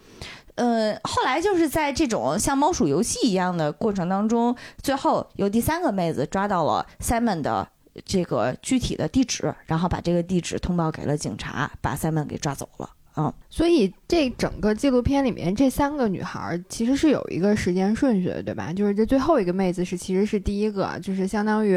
[0.55, 7.69] 呃，后来就是在这种像猫鼠游戏一样的过程当中，最后有第三个妹子抓到了 Simon 的。
[8.07, 12.89] 这个具体的地址，然后把这个地址通报给了警察，把 Simon 给抓走了。
[13.17, 18.73] 嗯，所以这整个纪录片里面，这三个女孩其实是有一个时间顺序的，对吧？
[18.73, 21.77] 就是这最后一个妹子是其实是第一个，就是相当于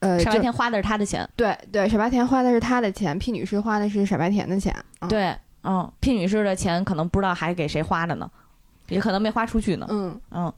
[0.00, 1.26] 呃，傻白甜花的是她的钱。
[1.34, 4.74] 对对，傻白甜花的是她的钱，P 女士花的是傻白甜的钱。
[5.08, 8.30] 对，嗯，P 女士的钱可能不知道还给谁花的呢，
[8.88, 9.86] 也可能没花出去呢。
[9.88, 10.52] 嗯嗯。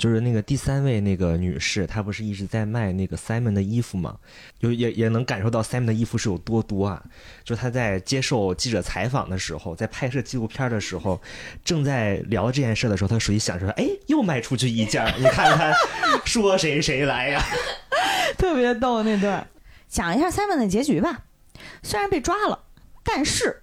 [0.00, 4.16] 就是那个第三位那个女士，她不是一直在卖那个 Simon 的衣服吗？
[4.58, 7.04] 就也也能感受到 Simon 的衣服是有多多啊！
[7.44, 11.20] 就他在接受记者采访的时候，在拍摄纪录片的时候，
[11.62, 15.70] 正在聊这件事的时候，他手机响说：“哎，又卖出去一件，你看看，
[16.24, 17.42] 说谁谁来呀！
[18.38, 19.46] ”特别逗那段。
[19.86, 21.24] 讲一下 Simon 的结局吧。
[21.82, 22.64] 虽然被抓了，
[23.04, 23.62] 但是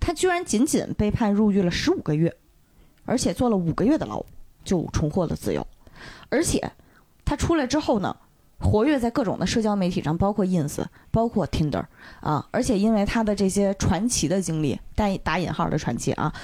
[0.00, 2.34] 他居然仅仅被判入狱了十五个月，
[3.04, 4.24] 而且坐了五个月的牢。
[4.66, 5.66] 就重获了自由，
[6.28, 6.70] 而且
[7.24, 8.14] 他出来之后呢，
[8.58, 11.84] 活跃在各种的社交媒体上，包括 ins，包括 tinder
[12.20, 16.34] 啊，而且因为他的这些传奇的经历，带打引号的传奇啊，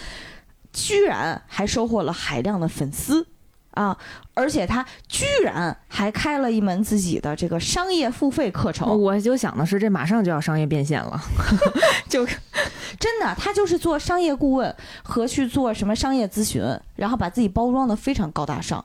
[0.72, 3.26] 居然还收获了海量的粉丝。
[3.72, 3.96] 啊！
[4.34, 8.88] 而且他居然还开了一门自己的这个商业付费课程。
[9.00, 11.20] 我就想的是，这马上就要商业变现了，
[12.08, 12.26] 就
[12.98, 16.62] 真的，他就是做商业顾问和去做什么商业咨询，
[16.96, 18.84] 然后把自己包装的非常高大上。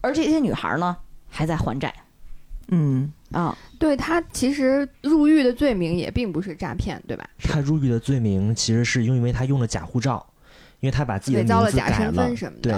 [0.00, 0.96] 而这些女孩呢，
[1.28, 1.92] 还在还债。
[2.70, 7.28] 嗯啊，对他其实入狱的罪名也并不是诈骗，对吧？
[7.42, 10.24] 他入狱的罪名其实是因为他用了假护照，
[10.80, 12.30] 因为他把自己的名字改了，
[12.62, 12.72] 对。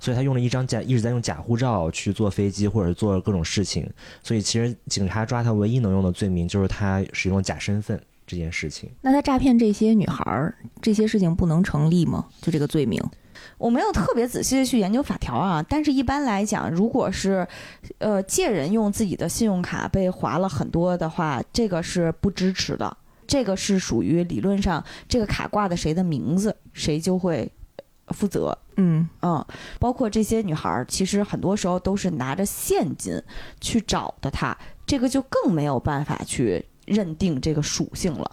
[0.00, 3.88] 所以他用了一张假，一直在用假护照去坐飞机或者做各种事情。
[4.22, 8.90] 所以其实警察抓他唯一能用的罪名就是他使用假身份这件事情。
[9.02, 12.26] 那他诈骗这些女孩儿，这些事情不能成立吗？
[12.40, 13.00] 就这个罪名？
[13.56, 17.46] 我没有特别仔细的去研究法条啊，但是一般来讲，如果是，
[17.98, 22.94] 呃，借人用自己的信用卡被划了很多的话，这个是不支持的。
[23.26, 27.50] 这个是属于理论上，这个卡挂的谁的名字，谁就会
[28.12, 28.56] 负责。
[28.76, 29.44] 嗯嗯，
[29.78, 33.20] 包括这些女孩，其实很多时候都是拿着现金
[33.60, 38.30] 去找的他，这个就更没有办法去认定这个属性了。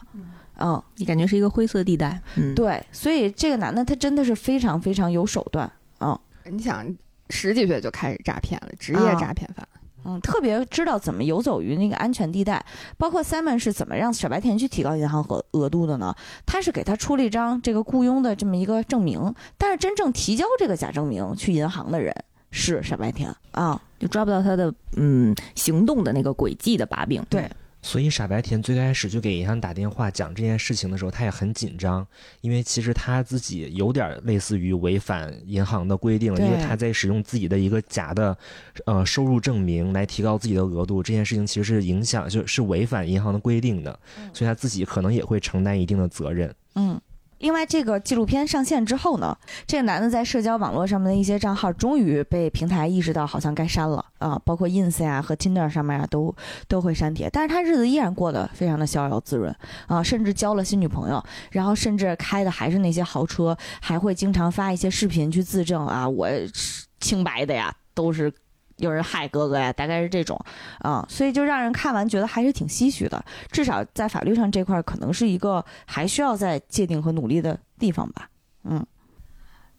[0.60, 2.22] 嗯，你感觉是一个灰色地带。
[2.36, 5.72] 嗯，对，所以这个男的他真的是非常非常有手段。
[6.00, 6.86] 嗯，你想
[7.30, 9.68] 十几岁就开始诈骗了，职业诈骗犯。
[10.08, 12.66] 嗯，特别知道怎么游走于那个安全地带，
[12.98, 16.16] 包括 Simon 是怎么让傻白甜去提高银行额额度的呢？
[16.46, 22.16] 他是给他出了一张这个雇佣的这么一个证明，但是真正提交这个假证明去银行的人
[22.52, 27.22] 是傻白甜啊，就抓不到他的嗯行动的那个轨迹的把柄。
[27.30, 27.50] 对。
[27.88, 32.06] 所以傻白甜最开始就给银行打电话讲这件事情的时候，他也很紧张，
[32.42, 38.38] 因为其实他自己有点类似于违反银行的规定了，因为他在使用自己的一个假的，
[38.86, 43.98] 呃收入证明来提高自己的额度，这件事情其实是影响就是违反银行的规定的，
[44.34, 46.54] 所以他自己可能也会承担一定的责任。
[46.76, 47.00] 嗯。
[47.40, 56.36] 另外，这个纪录片上线之后呢，这个男的在社交网络上面的一些账号，终于被平台意识到好像该删了啊，包括 ins 呀和 tinder 上面啊都
[56.68, 57.30] 都会删帖。
[57.32, 59.56] 但是他日子依然过得非常的逍遥自润
[59.88, 66.28] 啊，甚至交了新女朋友，然后甚至开的还是那些豪车，还会经常发一些视频去自证啊，我
[67.00, 68.34] 清白的呀，都是。
[68.78, 70.40] 有人害哥哥呀，大概是这种，
[70.80, 73.24] 啊，所以就让人看完觉得还是挺唏嘘的。
[73.52, 78.30] 至少在法律上这块，可能是一个还需要再界定和努力的地方吧。
[78.64, 78.86] 嗯，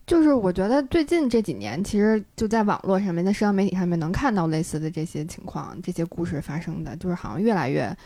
[0.07, 7.97] 就是我觉得最近这几年，其实就在网络上面，在社交媒体上面能看到类似的这些情况、这些故事发生的，就是好像越来越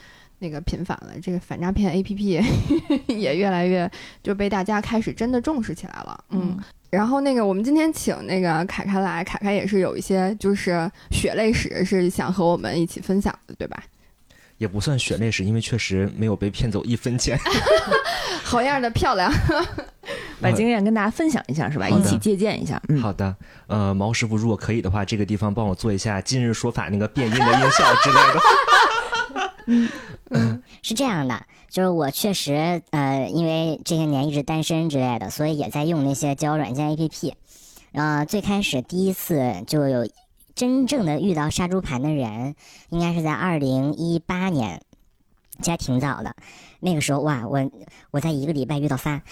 [0.42, 1.12] 那个频繁了。
[1.22, 2.44] 这个反诈骗 APP
[3.06, 3.90] 也越来越
[4.22, 6.24] 就被大家开始真的重视起来了。
[6.30, 6.58] 嗯。
[6.90, 13.82] 然后那个，我们今天请那个凯凯来，凯凯也是有一些就是血泪史，是想和我们一起分享的，对吧？
[14.58, 17.38] 也不算血泪史，因为确实没有被骗走一分钱。
[18.44, 19.32] 好样的，漂亮！
[20.38, 21.88] 把经验跟大家分享一下，是吧？
[21.88, 22.78] 一起借鉴一下。
[22.88, 23.34] 嗯好的，
[23.68, 28.40] 呃，毛师傅，如果可以的话，这个地方帮我做一下今日说法那个变音的音效之类的。
[29.66, 29.88] 嗯
[30.32, 31.42] 嗯，是这样的。
[31.68, 37.32] 就是我确实，呃，因为这些年一直单身之类的，所以也在用那些交友软件 APP。
[37.92, 40.06] 呃，最开始第一次就有
[40.54, 42.54] 真正的遇到杀猪盘的人，
[42.90, 44.82] 应该是在二零一八年，
[45.62, 46.36] 这还挺早的。
[46.80, 47.70] 那个时候哇，我
[48.10, 49.22] 我在一个礼拜遇到仨，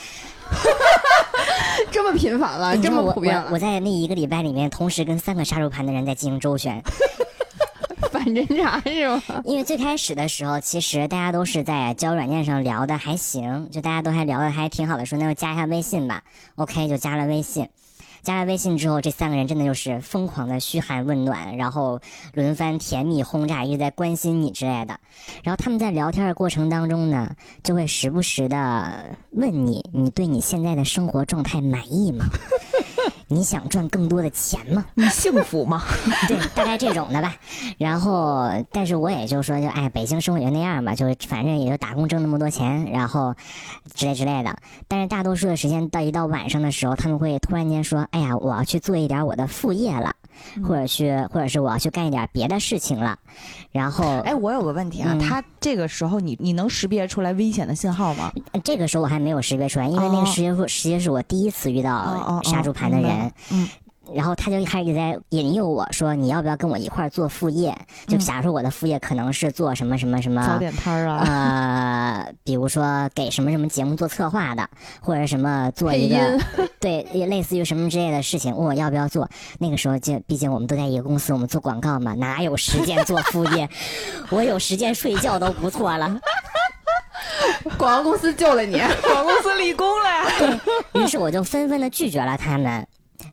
[1.92, 3.48] 这么频繁了，这么普遍了。
[3.52, 6.82] 我在那一个礼拜里面，同时跟三个杀猪盘的人在进行周旋。
[8.10, 9.22] 反侦查是吗？
[9.44, 16.22] 因为最开始的时候，其实大家都是在交友软件上聊的还行，就大家都还聊的还挺好的，说那就加一下微信吧。
[16.56, 17.68] OK，就加了微信。
[18.22, 22.00] 加了微信之后，这三个人真的就是疯狂的嘘寒问暖，然后
[22.34, 25.00] 轮番甜蜜轰炸，一直在关心你之类的。
[25.42, 32.26] 然后他们在聊天的过程当中呢，就会时不时的问你：你对你现在的生活状态满意吗？
[33.33, 34.85] 你想赚更多的钱吗？
[34.95, 35.85] 你幸福吗？
[36.27, 37.33] 对，大概这种的吧。
[37.79, 43.37] 然后，但是我也就说，就哎，北京生活就那样吧，就反正也就打工挣那么多钱，然后
[43.95, 44.57] 之类之类的。
[44.88, 50.12] 但是大多数的时间到一到晚上的时候，他们会突然间说：“哎呀，我要去做一点我的副业了。”
[50.64, 53.19] 或者去，或者是我要去干一点别的事情了，
[53.71, 58.33] 然后，哎，我有个问题啊，他这个时候你你能识别出来危险的信号吗？
[58.64, 63.33] 这个时候我还没有识别出来，因为那个时间是实际是我第一次遇到杀猪盘的人。
[63.51, 63.69] 嗯。
[64.14, 67.77] 然后他就开始在引诱我说：“你要不要跟我一块儿做副业？
[68.07, 74.68] 就假如说我的副业可能是做什么什么什么早点摊儿啊，呃，比如说给什么什么节目做策划的，
[75.01, 76.38] 或者什么做一个
[76.81, 79.29] 对，类似于什么之类的事情，问我要不要做。
[79.59, 83.68] 那个时候就毕竟我们都在一个公司，我们做广告嘛，哪有时间做副业？
[84.31, 86.20] 我有时间睡觉都不错了。
[87.77, 90.61] 广告公司救了你，广告公司立功了呀。
[90.94, 92.87] 于是我就纷纷的拒绝了他们。”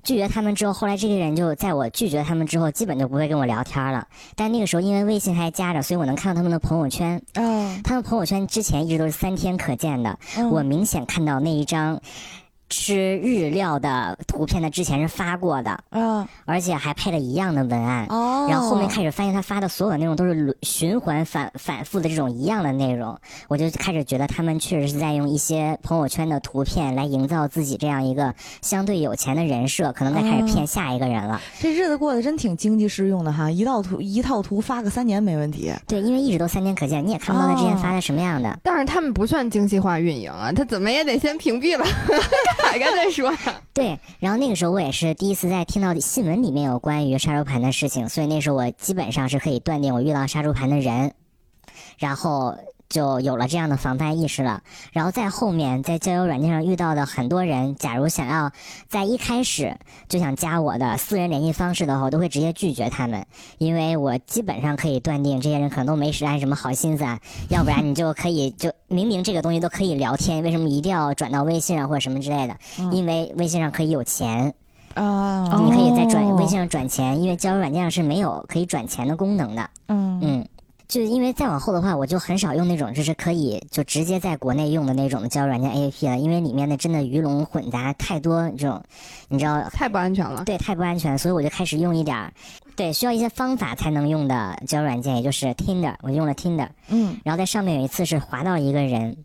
[0.08, 4.08] 拒绝他们之后，后来这些人就在我拒绝他们之后，基本就不会跟我聊天了。
[4.38, 7.22] 但那个时候因为微信还加着，所以我能看到他们的朋友圈。
[7.34, 10.18] 嗯，他们朋友圈之前一直都是三天可见的。
[10.50, 12.00] 我明显看到那一张
[12.70, 18.06] 吃日料的图片，他之前是发过的，嗯，而且还配了一样的文案。
[18.10, 31.42] 哦，然后后面开始发现他发的所有内容都是轮循环反反复的这种一样的内容，我就开始觉得他们确实是在用一些朋友圈的图片来营造自己这样一个相对有钱的人设，可能在开始骗下一个人了。
[31.60, 35.72] 这日子过得真挺经济适用的哈，一套图一套图发个三年没问题。
[35.88, 38.60] 对，因为一直都三天可见，你也看不到他之前发的什么样的。
[38.64, 41.86] 但是他们不算精细化运营啊，他怎么也得先屏蔽了
[42.58, 43.34] 凯凯再说。
[43.74, 51.14] 对，然后那个时候我也是第一次在听到新闻里面有关于杀猪盘的事情，所以那时候我基本上是可以断定我遇到杀猪盘的人，
[51.98, 52.58] 然后
[52.90, 54.62] 就有了这样的防范意识了。
[54.92, 58.52] 然后在后面在交友软件上遇到的很多人，假如想要
[58.88, 59.78] 在一开始
[60.08, 63.26] 就想加我的私人联系方式的话，我都会直接拒绝他们，
[63.58, 67.20] 因为我基本上可以断定这些人可能都没安什么好心思啊，
[67.50, 72.58] 要不然你就可以就明明这个东西都可以聊天，为什么一定要转到微信上或者什么之类的？
[72.92, 74.54] 因为微信上可以有钱。
[74.94, 79.70] 啊，你可以在转微信上转钱，因为交友软件上是没有可以转钱的功能的。
[79.90, 80.48] 嗯嗯，
[80.88, 88.82] 就是因为再往后的话，我就很少用那种就是可以就直接在国内用的那种交友软件 APP 了，因为里面的真的鱼龙混杂太多这种，
[89.28, 90.44] 你知道太不安全了。
[90.46, 92.32] 对，太不安全，所以我就开始用一点儿，
[92.76, 99.18] 对，需要一些方法才能用的交友软件，也就是 Tinder，我用了 Tinder，嗯，然后在上面有一次是滑到一个人。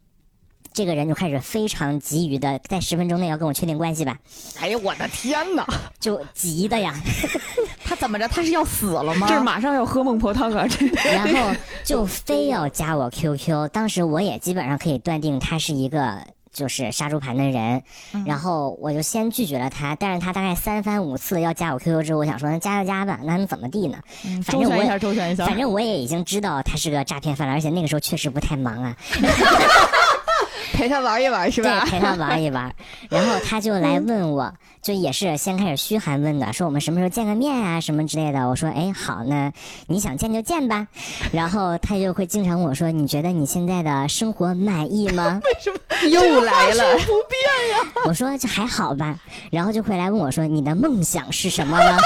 [0.74, 4.16] 这个人就开始非常急于的，在十分钟内要跟我确定关系吧。
[4.60, 5.66] 哎呀，我的天哪！
[6.00, 6.94] 就急的呀，
[7.84, 8.26] 他怎么着？
[8.28, 9.26] 他是要死了吗？
[9.28, 10.66] 这是马上要喝孟婆汤啊！
[10.66, 11.54] 这然后
[11.84, 13.68] 就非要加我 QQ。
[13.68, 16.18] 当时我也基本上可以断定他是一个
[16.52, 17.82] 就是杀猪盘的人，
[18.26, 19.94] 然后我就先拒绝了他。
[19.94, 23.98] 但是他大概三番五次要加我 QQ 之后，我想说那加就加吧，那能怎么地呢？
[24.44, 25.46] 反正我周旋一下，周旋一下。
[25.46, 28.96] 反正我也已经知道他是个诈骗犯了，而且那个时候确实不太忙啊。
[30.74, 31.80] 陪他玩一玩是吧？
[31.80, 32.74] 对，陪他玩一玩。
[33.10, 38.48] 然后他就来问我，就也是先开始嘘寒问暖，说我们什么时候见个面啊，什么之类的。
[38.48, 39.52] 我说，哎，好呢，
[39.86, 40.88] 你想见就见吧。
[41.32, 45.40] 然后他就会经常问我说，你觉得你现在的生活满意吗？
[45.44, 46.96] 为什么又来了？
[46.96, 47.92] 不变呀？
[48.06, 49.18] 我说这还好吧。
[49.50, 51.98] 然后就会来问我说，你的梦想是什么呢？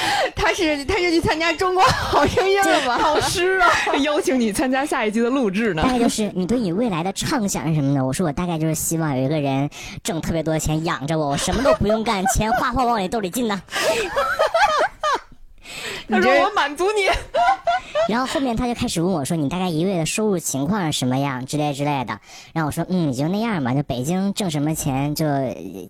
[0.34, 2.98] 他是他是去参加中国好声音了吗？
[2.98, 3.70] 老师啊，
[4.02, 5.90] 邀请你参加下一季的录制呢大。
[5.90, 8.04] 概就是你对你未来的畅想是什么呢？
[8.04, 9.68] 我说我大概就是希望有一个人
[10.02, 13.60] 挣特别多的钱养着我，我什么都不用干，钱哗哗往你兜里进呢。
[16.08, 17.08] 他说我满足你。
[18.08, 22.18] 然后后面他就开始问我说：“你大概一个月的收入情况是什么样之类之类的。”
[22.52, 25.24] 然后我说：“嗯，也就那样吧，就北京挣什么钱就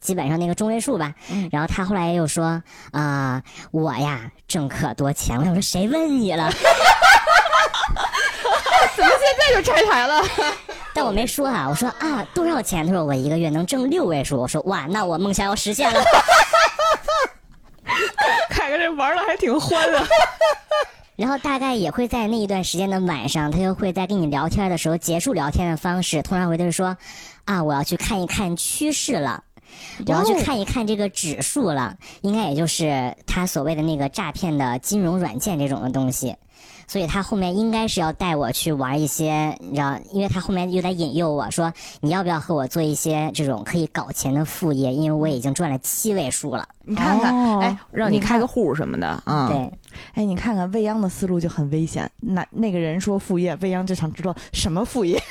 [0.01, 1.15] 基本上那个中位数吧。
[1.51, 2.63] 然后他后来又说
[2.93, 6.51] ：“啊、我呀挣可多钱了。”我想说谁问你了？
[8.97, 10.23] 怎么现在就拆台了？
[10.93, 12.85] 但我没说啊，我说啊多少钱？
[12.87, 14.39] 他说我一个月能挣六位数。
[14.41, 16.03] 我说哇，那我梦想要实现了。
[18.51, 20.07] 凯哥这玩的还挺欢啊。
[21.17, 26.97] 然后大概也会在那一段时间的晚上，他就会在跟你聊天的时候结束聊天的方式，通常会就是说，
[27.45, 29.45] 啊，我要去看一看趋势了。
[30.05, 36.35] 我要去看一看这个指数了，应该也就是他所谓的那个诈骗的金融软件这种的东西，
[36.91, 44.93] 所以他后面应该是要带我去玩一些，你知道，因为他后面又在引诱我说，你要不要和我做一些这种可以搞钱的副业？
[44.93, 46.67] 因为我已经赚了七位数了。
[46.83, 49.47] 你看看，哦哎，让你开个户什么的啊。
[49.49, 49.73] 对，
[50.15, 52.11] 哎，你看看未央的思路就很危险。
[52.19, 55.23] 那那个人说副业，未央就想知道什么副业。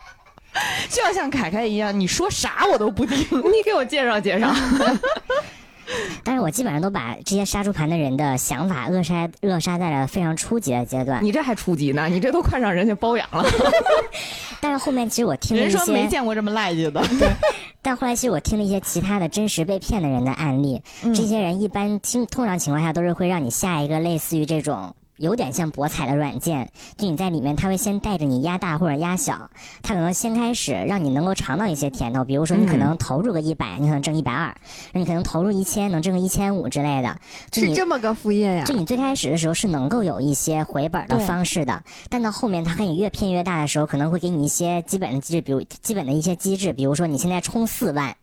[0.88, 3.18] 就要像凯凯一样，你说啥我都不听。
[3.52, 4.50] 你给我介绍介绍。
[6.24, 11.22] 但是我基本上都把这些杀猪盘的人的想法扼杀扼杀在了非常初级的阶段。
[11.24, 13.44] 你这还初级呢，你这都快让人家包养了。
[14.60, 17.02] 但是后面其实我听了一人说没，见过这么赖劲的。
[17.82, 24.94] 但后来其实我听了一些其他的真实被骗的人的案例，嗯这些人一般听通常情况下都是会让你下一个类似于这种。
[25.20, 29.50] 有点像博彩的软件，就你在里面，他会先带着你压大或者压小，
[29.82, 34.56] 他可能先开始让你能够尝到一些甜头，比如说你可能投入个一百、你可能挣一百二，
[34.92, 37.14] 那你可能投入一千，能挣个一千五之类的。
[37.50, 38.74] 就是你这么个副业呀就？
[38.74, 48.16] 你最开始的时候是能够有一些回本的方式的，但到后面它跟你越骗越大的时候，可能会给你一些基本的机制，比如基本的一些机制，比如说你现在充四万，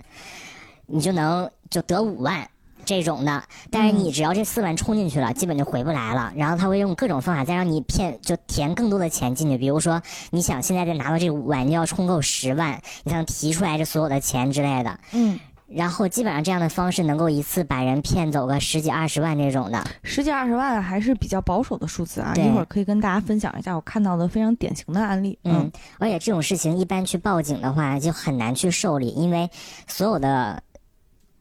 [0.87, 2.49] 你就能就得五万。
[2.87, 6.31] 这种的，但是你只要这四万充进去了，基本就回不来了。
[6.35, 9.57] 然后他会用各种方法再让你骗，就填更多的钱进去。
[9.57, 14.97] 比如说，你想现在再拿到这五万，你要充够十万，你才能提出来这所有的钱之类的。
[15.11, 22.33] 嗯，然后基本上这样的方式能够一次把人骗走个十几二十万这种的，十几二十万还是比较保守的数字啊。
[22.35, 25.37] 一会儿可以跟大家分享一下我看到的非常典型的案例。
[25.43, 25.69] 嗯，
[25.99, 29.49] 而且这种事情一般去报警的话就很难去受理，因为
[29.87, 30.63] 所有的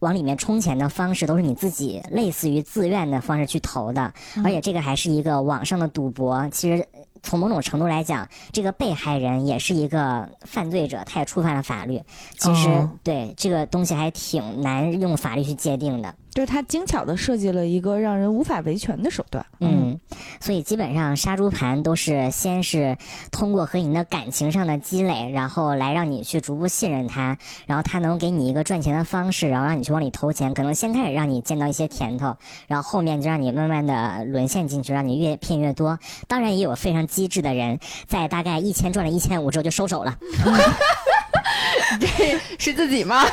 [0.07, 6.87] 往里面充钱的方式都是你自己类似于自愿的方式去投的，而且这个还是一个网上的赌博，其实。
[7.23, 12.01] 从某种程度来讲，这个被害人也是一个犯罪者，他也触犯了法律。
[12.39, 16.15] 其实，对这个东西还挺难用法律去界定的。
[16.37, 19.47] 就是他精巧的设计了一个让人无法维权的手段。
[19.61, 19.99] 嗯，
[20.39, 22.99] 所以基本上杀猪盘都是先是
[23.31, 30.53] 通过和你的感情上的积累，然后来让你去逐步信任他，然后他能给你一个赚钱的方式，然后让你去往里投钱。
[30.53, 35.99] 可能先开始让你见到一些甜头，然后后面就让你慢慢的沦陷进去，让你越骗越多。
[36.29, 40.15] 当然也有非常机智的人，在大概一千赚了一千五之后就收手了。
[42.01, 43.25] 这是自己吗？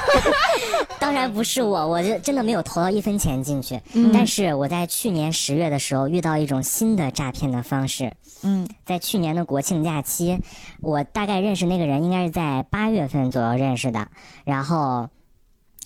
[0.99, 3.79] 当然不是我，我就真的没有投到一分钱进去。
[4.13, 8.13] 但是我在去年十月的时候遇到一种新的诈骗的方式。
[8.43, 10.39] 嗯，在去年的国庆假期，
[10.81, 14.07] 我大概认识那个人应该是在八月份左右认识的，
[14.43, 15.09] 然后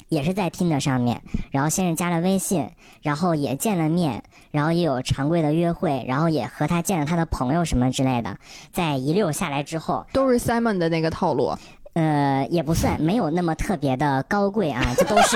[0.10, 1.22] 也是在听的上面，
[1.52, 2.72] 然后先是加了微信，
[3.02, 8.38] 然后也见了面，然后也有常规的约会，然后也和他见了他的朋友什么之类的，
[8.72, 11.56] 在一溜下来之后，都是 Simon 的那个套路。
[11.98, 15.36] 呃，也不算，没有那么特别的高贵啊， 这都是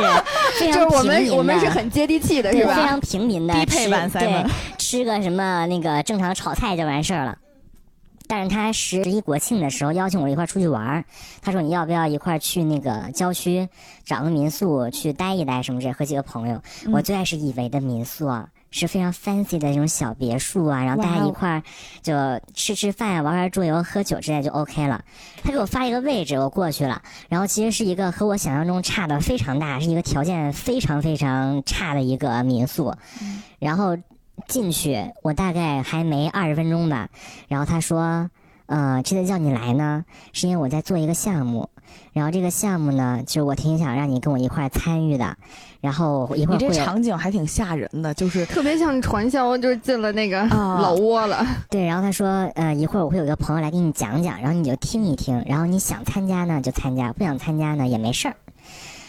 [0.60, 1.36] 非常平民的。
[1.36, 2.76] 我们是很接地气的，是吧？
[2.76, 4.46] 非常平民的，低配版对，
[4.78, 7.36] 吃个什么那个正常炒菜就完事儿了。
[8.28, 11.06] 但是他十一国庆的时候邀请我一块儿出去玩儿，
[11.42, 13.68] 他说你要不要一块儿去那个郊区
[14.06, 16.62] 找个民宿去待一待什么这和几个朋友。
[16.94, 18.50] 我最爱是以为的民宿啊。
[18.72, 21.64] 是非常 fancy 的那种小别墅啊，然后大家一块儿
[22.02, 22.14] 就
[22.54, 25.04] 吃吃饭、玩玩桌游、喝酒之类就 OK 了。
[25.44, 32.96] 他给我发一个位置，我过去了，然后其实是一个和我想象中差的非常大，是一个条件非常非常差的一个民宿。
[33.60, 33.98] 然后
[34.48, 37.10] 进去，我大概还没二十分钟吧，
[37.48, 38.30] 然后他说
[38.72, 41.68] ：“呃，这次叫你来呢，是因为我在做一个项目。”
[42.14, 45.36] 然后这个项目呢，就是我挺想让你跟我一块参与的。
[45.82, 51.46] 然后一会儿你这场景还挺吓人的，就是特别像传销，就是进了那个 老窝了。
[51.70, 58.36] 对，然后他说，呃，一会儿我会有个朋友来给你讲讲，然后你就听一听，然后你想参加呢就参加，不想参加呢也没事儿。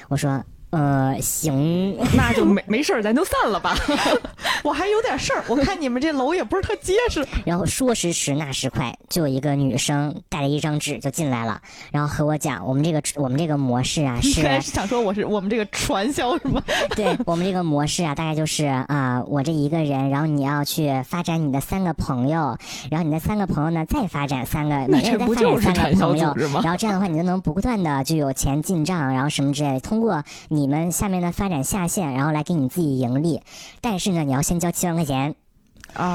[0.08, 0.42] 我说。
[0.72, 3.76] 呃，行， 那就没没事儿，咱就散了吧。
[4.64, 7.22] 我还有点事儿，我看你们这楼也不是特结实。
[7.44, 11.60] 然后说时迟，那时快，就有一个女生带了一张纸就进来了，
[11.90, 16.62] 然后和我讲，我们这个我们这个模式啊， 是是想说我是我们这个传销是吗？
[16.96, 22.56] 对我们这个模式啊，大概就是啊，我这一个人，然后你要去发展你的三个朋友，
[22.90, 30.61] 然后你的三个朋友呢再发展三个，每个人再发展三个朋友，然后这样的话你就能不断的就有钱进账，然后什么之类的，通过你。
[30.62, 33.42] 你们下面的发展下线，然后来给你自己盈利，
[33.80, 35.34] 但是呢，你要先交七万块钱，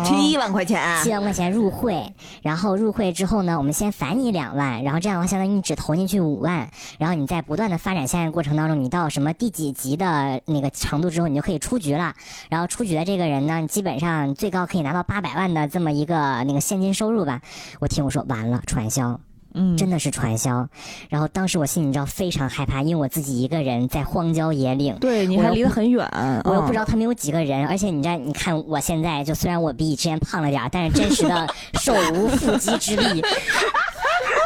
[0.05, 12.13] 七万块钱，七万块钱入会，然后入会之后呢，我们先返你两万，然后这样的话，相当于你只投进去五万，然后你在不断的发展下线过程当中，你到什么第几级的那个程度之后，你就可以出局了，
[12.49, 17.41] 然后出局的这个人呢，基本上最高可以拿到八百万的这么一个那个现金收入吧。
[17.81, 19.19] 我听我说完了，传销。
[19.57, 20.69] 嗯，真的是传销，
[21.09, 26.07] 然后当时我心里你知道非常害怕，因为我自己一个人在荒郊野岭，对，你还离得很远，
[26.43, 33.23] 我又不知道他们有几个人，而且你知道，你看我现在就虽然我比之前胖了点，但是真实的手无缚鸡之力，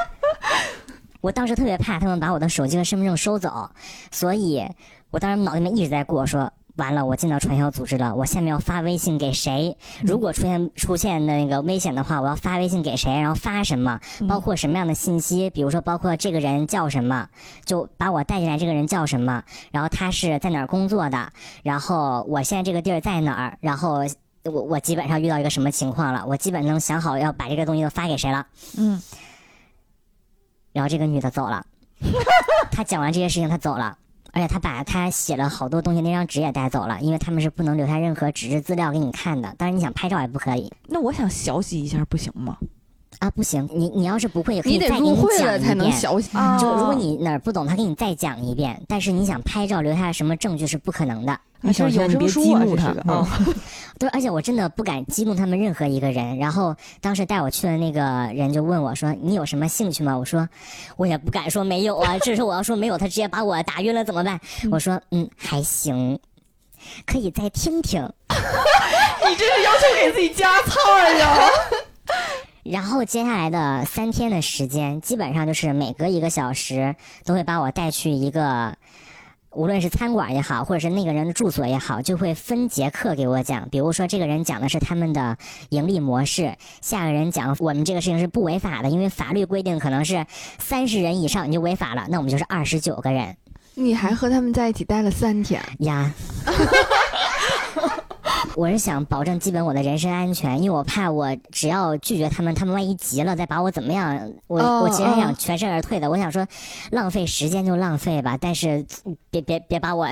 [1.20, 3.70] 我当时特别怕他们把我的手机和身份证收走，
[4.12, 4.64] 所以
[5.09, 6.51] 我当时脑子里面一直在过说。
[6.78, 8.16] 完了，我进到传销组织了。
[8.16, 9.78] 我下面要发微信给谁？
[10.02, 13.12] 如果出现出现那个危险的话，我要发微信给谁？
[13.12, 14.00] 然后发什么？
[14.28, 15.50] 包括什么样的信息？
[15.50, 17.28] 比如说，包括这个人叫什么，
[17.66, 18.58] 就把我带进来。
[18.58, 19.44] 这个人叫什么？
[19.72, 21.32] 然后他是在哪儿工作的？
[21.64, 23.58] 然后我现在这个地儿在哪儿？
[23.60, 24.06] 然后
[24.44, 26.26] 我我基本上遇到一个什么情况了？
[26.26, 28.48] 我基本能想好要把这个东西都发给谁了。
[28.78, 29.02] 嗯。
[30.74, 31.66] 然后这个女的走了。
[32.72, 33.98] 她讲完这些事情，她走了。
[34.32, 39.54] 而且他把他写了好多东西那张纸也带走了，因为他们是不能留下任何纸质资料给你看的。
[39.58, 40.72] 当然，你想拍照也不可以。
[40.88, 42.58] 那我想学习一下，不行吗？
[43.22, 46.60] 啊，不行，你你要是不会，可以再给你讲一遍。
[46.60, 48.82] 就如果你哪儿不懂，他给你再讲一遍。
[48.88, 51.40] 但是你想拍照留下什么证据是不可能的。
[51.64, 53.28] 你是有别激怒他啊！
[54.00, 56.40] 对，而且我真的不敢激怒他们任何一个人。
[56.40, 58.02] 然后当时带我去的那个
[58.34, 60.50] 人就问我说：“你有什么兴趣吗？”我说
[60.98, 62.18] ：“我也不敢说没有啊。
[62.18, 64.40] 这时候我要说没有，他直接把我打晕了怎么办？”
[64.72, 66.18] 我说：“嗯，还行，
[67.06, 68.02] 可以再听听。
[69.30, 71.48] ”你这是要求给自己加菜呀？
[72.64, 76.95] 然后接下来的三天的时间，基本上就是每隔一个小时
[77.26, 78.76] 都会把我带去一个。
[79.53, 83.68] 无论是餐馆也好，或者是那个人的住所也好，就会分节课给我讲。
[83.70, 85.38] 比如说，这个人讲的是他们的
[85.68, 90.26] 盈利模式，下个人讲我们这个事情是不违法的，因为法律规定可能是
[90.57, 93.36] 三十人以上你就违法了，那我们就是二十九个人。
[93.74, 96.14] 你还和他们在一起待了三天呀？
[98.56, 104.32] 我是想保证基本我的人身安全，因为我怕我只要拒绝他们，他们万一急了再把我怎么样？
[104.47, 106.10] 我我其实想全身而退的。
[106.10, 106.45] 我想说，
[106.91, 108.86] 浪费时间就浪费吧，但是
[109.30, 110.08] 别别别把我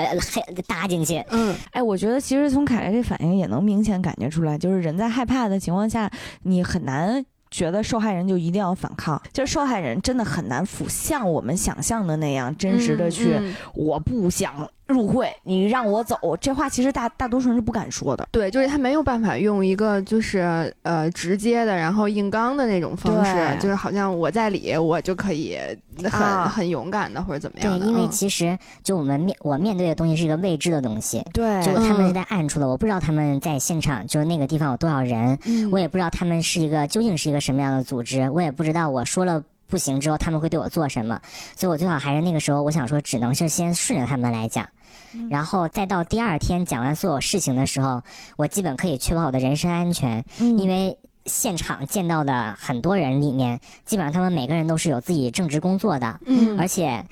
[0.67, 1.23] 搭进去。
[1.29, 6.09] 嗯，哎，我觉得其实从凯凯这反应也能明显感觉出来，就是人在害怕的情况下，
[6.43, 7.25] 你很难。
[7.51, 13.39] 觉得受害人就一定要反抗，就是受害人真的很难腐像我们想象的那样真实的去，
[13.73, 14.69] 我不想。
[14.89, 18.27] 入会，你让我走，这话其实大大多数人是不敢说的。
[18.31, 25.57] 对，就是他没有办法用一个就是呃直接的，然后硬刚的那种方式，就是好像我在理，我就可以
[26.03, 27.79] 很很勇敢的或者怎么样。
[27.79, 31.23] 对，因为其实就我们面我面对的东西是一个未知的东西。
[31.33, 35.37] 对，就他们是在暗处的，我不知道他们在现场，就是那个地方有多少人，
[35.71, 41.19] 我也不知道他们是一个究竟是一个什么样的组织，我也不知道我说了不行之后他们会对我做什么，
[41.55, 44.67] 所以我最好还是那个时候，我想说，只能是先顺着他们来讲。
[45.29, 48.03] 然后再到第二天讲完所有事情的时候，
[48.37, 56.19] 我基本可以确保我的人身安全，因为现场见到的很多人里面，基本上他们每个人都是有自己正职工作的，
[56.57, 57.05] 而且。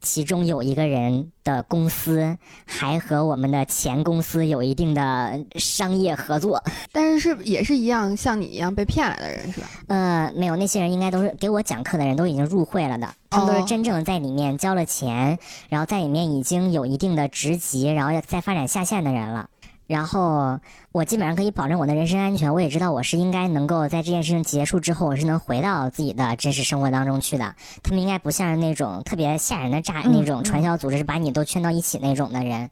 [0.00, 2.36] 其中有一个人的公司
[2.66, 9.66] 还和我们的前公司有一定的商业合作，但是是也是一样像你一样被骗来的人是吧？
[9.88, 15.38] 呃，没有，那些人应该都是给我讲课的人，都已经入会了的，他们都是真正在里面交了钱，
[15.68, 19.48] 然后在里面已经有一定的职级，然后要再发展下线的人了。
[19.88, 20.60] 然后
[20.92, 27.54] 我基本上可以保证我的人身安全，我也知道我是应该能够在这件事情结束之后，我是能回到自己的真实生活当中去的。
[27.82, 32.68] 他们应该不像是那种特别吓人的诈那种传销组织，是把你都圈到一起那种的人。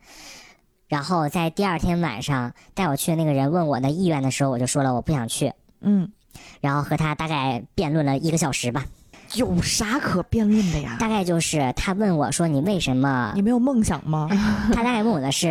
[0.89, 5.55] 然后在第二天晚上带我去的那个人问我的意愿的时候，我就说了我不想去。
[5.81, 6.13] 嗯，
[6.61, 8.85] 然后和他大概辩论了一个小时吧。
[9.35, 10.99] 有啥可辩论的呀？
[11.01, 13.33] 大概就是他问我说：“你为什么？
[13.35, 14.29] 你没有梦想吗？”
[14.75, 15.49] 他大概问我的是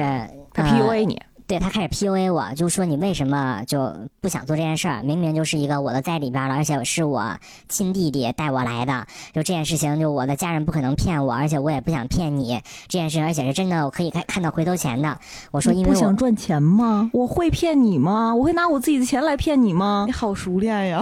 [0.53, 1.19] 他 PUA 你。
[1.47, 5.03] 对他开始 PUA 我，就说你为什么就不想做这件事儿？
[5.03, 7.37] 明明就是一个我的在里边了，而且是我
[7.69, 15.19] 亲弟弟带我来的，就这件事情，就我的家人不可能骗我，而且我也不想骗你这件事，而且是真的，我可以看看到回头钱的。
[15.51, 17.11] 我说，因为不想赚钱吗？
[17.13, 18.33] 我会骗你吗？
[18.33, 20.05] 我会拿我自己的钱来骗你吗？
[20.07, 21.01] 你好熟练呀！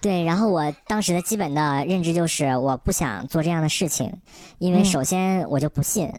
[0.00, 4.12] 对，然后我当时的基本的认知就是我不想做这样的事情，
[4.58, 6.10] 因为首先我就不信。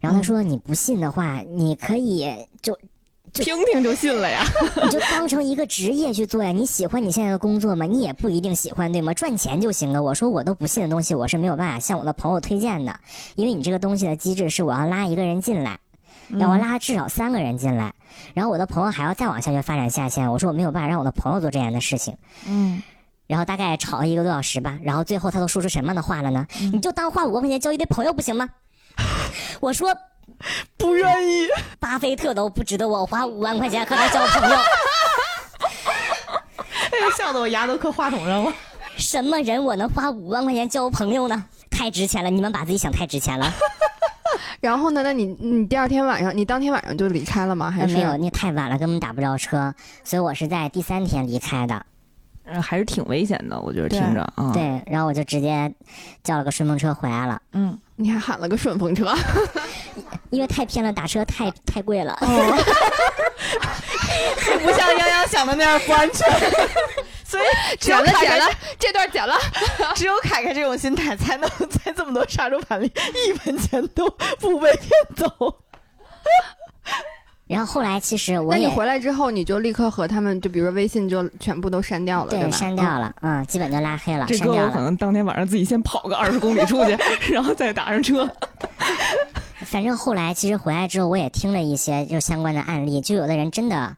[0.00, 2.30] 然后他说：“你不信的话，你可以
[2.60, 2.78] 就
[3.32, 4.44] 听听就信了呀，
[4.84, 6.52] 你就当成一个职业去做呀。
[6.52, 7.86] 你喜欢你现在的工作吗？
[7.86, 9.14] 你也不一定喜欢，对吗？
[9.14, 13.00] 赚钱就行了。”我说：“我都不信的东西，我是没有办法向我的朋友推荐的，
[13.36, 15.78] 因为你这个东西的机制是我要拉一个人进来，
[16.36, 17.94] 要我拉至少三个人进来，
[18.34, 20.30] 然后我的朋友还要再往下去发展下线。
[20.30, 22.16] 我说我没有办法让我的朋友做这样的事情。”
[22.46, 22.82] 嗯。
[23.30, 26.44] 然后大概吵了一个多小时吧，然后最后他都说出什么样的话了呢？
[26.72, 28.48] 你就当花五万块钱交一堆朋友不行吗？
[29.60, 29.96] 我说
[30.76, 31.46] 不愿意。
[31.78, 34.56] 巴菲特都不值得我花五万块钱和他交朋友。
[36.90, 38.52] 哎呀，笑得我牙都磕话筒上了。
[38.96, 41.44] 什么人我能花五万块钱交朋友呢？
[41.70, 43.48] 太值钱了，你们把自己想太值钱了。
[44.60, 45.04] 然后呢？
[45.04, 47.70] 那你你第二天晚上，你当天晚上就离开了吗？
[47.70, 48.16] 还是没有？
[48.16, 49.72] 你太晚了，根本打不着车，
[50.02, 51.86] 所以我是在第三天离开的。
[52.62, 54.50] 还是挺危险的，我觉得听着啊。
[54.54, 55.70] 对，然后我就直接
[56.24, 57.40] 叫了个顺风车回来了。
[57.52, 59.14] 嗯，你还喊了个顺风车，
[60.30, 62.16] 因为太偏了，打车太太贵了。
[64.62, 66.28] 不像泱泱想的那样不安全，
[67.24, 67.44] 所以
[67.78, 68.46] 剪了剪了，
[68.78, 69.34] 这段剪了。
[69.94, 72.92] 只有凯凯这种心态，才能在这么多杀猪盘里
[73.26, 75.56] 一分钱都不被骗走。
[77.50, 82.50] 然后后来其实我，那你回来之后，你就立刻和他们，就比如说微信就全部都删掉了，对吧？
[82.52, 84.24] 删掉了，嗯，基本就拉黑了。
[84.28, 86.96] 这哥我可能当天晚上自己先跑个二十公里出去，
[87.32, 88.30] 然后再打上车。
[89.64, 93.96] 反正后来其实回来之后，我也听了一些就相关的案例，就有的人真的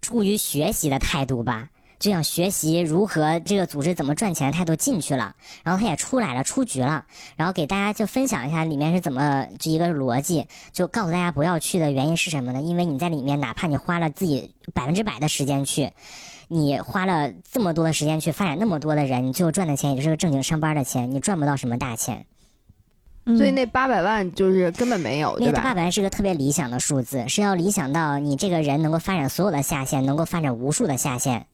[0.00, 1.68] 出于学习的态度吧。
[1.98, 5.34] 就想学习如何这个组织怎么赚钱的态度进去了，
[5.64, 7.04] 然后他也出来了出局了，
[7.36, 12.60] 然后给大家就分享一下里面是怎么这一个逻辑，就告诉大家不要去的原因是什么呢？
[12.62, 15.90] 因为你在里面哪怕你花了自己百分之百的时间去，
[16.46, 22.26] 你花了这么多的时间去发展那么多的人，你最后赚的钱也就是个正经上班的钱，你赚不到什么大钱。
[23.36, 25.60] 所以那八百万就是根本没有，对吧？
[25.60, 31.46] 八百万是个特别理想的数字，是要理想到你这个人能够发展所有的下线，能够发展无数的下线。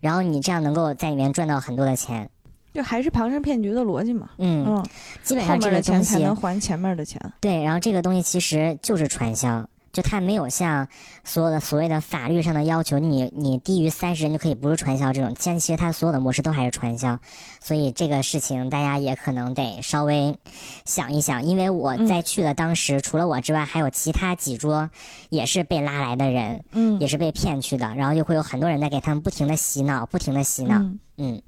[0.00, 2.28] 然后你这样能够在里面赚到很多的钱，
[2.72, 4.30] 就还是庞氏骗局的逻辑嘛。
[4.38, 4.86] 嗯嗯，
[5.22, 7.20] 基本上这个东西才能还前面的钱。
[7.40, 9.68] 对，然后这个东西其实就是传销。
[9.92, 10.88] 就他没有像
[11.24, 17.18] 所有的所谓的法律上的要求，你你低于三十人就可以不是传销这种，现在其实他所有的模式都还是传销，
[17.60, 20.36] 所以这个事情大家也可能得稍微
[20.84, 24.90] 想一想，因为我在去的当时，除了我之外，还有其他几桌
[25.28, 30.76] 也是被拉来的人，嗯，也是被骗去的，然后就会有很多人在给他们不停的洗脑，不停的洗脑，
[31.16, 31.42] 嗯。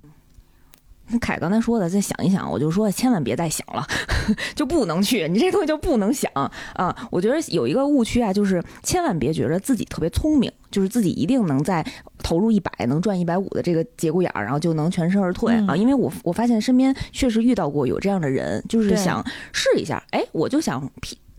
[1.18, 3.86] 凯刚才说的，再想一想，我就说千万别再想了，
[4.54, 6.30] 就不能去，你这东西就不能想
[6.74, 7.08] 啊！
[7.10, 11.84] 我觉得有一个误区啊，就是千万别觉得自己特别聪明，就是自己一定能在
[12.22, 15.76] 投入一百能赚一百五的这个节骨眼儿，然后就能全身而退啊！
[15.76, 20.90] 因为我我发现身边确实遇到过有这样的人，就是想试一下，哎，我就想。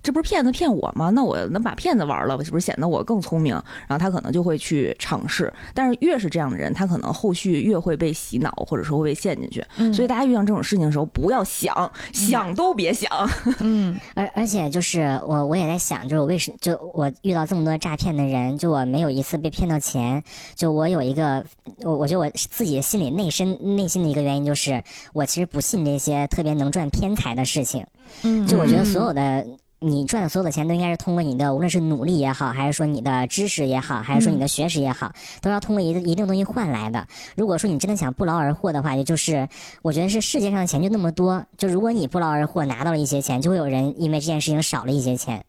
[0.04, 1.10] 这不是骗子骗我吗？
[1.12, 3.54] 那我能把骗子玩了，是不是显得我更聪明？
[3.88, 5.52] 然后他可能就会去尝试。
[5.74, 9.66] 但是越是这样的人，他可能后续越会被洗脑，或者说会被陷进去。
[9.94, 13.10] 所以大家遇到这种事情的时候，不要想，想都别想。
[13.62, 20.22] 嗯，而而且就是我我也在想，就是我为什就我遇到这么多诈骗的人，就我没有一次被骗到钱。
[20.54, 21.46] 就我有一个，
[21.84, 24.84] 我我觉得我自己心里内深内心的一个原因就是，
[25.14, 27.86] 我其实不信这些特别能赚偏财的事情。
[28.24, 29.46] 嗯，就我觉得所有的。
[29.84, 35.12] 你赚的所有的钱都应该是通过你的，无论是努力也好，还是说你的知识也好，还是说你的学识也好，
[35.42, 37.06] 都要通过一一定东西换来的。
[37.36, 39.48] 如果说你真的想不劳而获的话，也就是
[39.82, 45.44] 我觉得是世界上的钱就那么多，就如果你不劳而获拿到了一些钱，就会有人因为这件事情少了一些钱。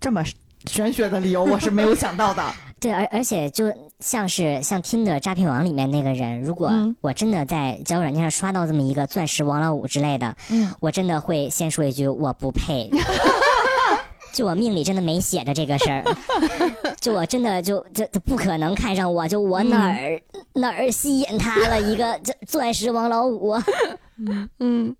[0.00, 0.24] 这么
[0.66, 2.42] 玄学的理由，我是没有想到的。
[2.78, 6.70] 对，而而且就像是像听的诈骗网里面那个人，如果
[7.00, 12.90] 我真的在交友软件上刷到这么一个钻石王老五之类的，嗯，我真的会先说一句我不配。
[14.36, 16.04] 就我命里真的没写着这个事儿，
[17.00, 20.20] 就我真的就就就不可能看上我，就我哪儿
[20.52, 23.54] 哪儿吸引他了一个 这钻石王老五。
[24.60, 24.94] 嗯，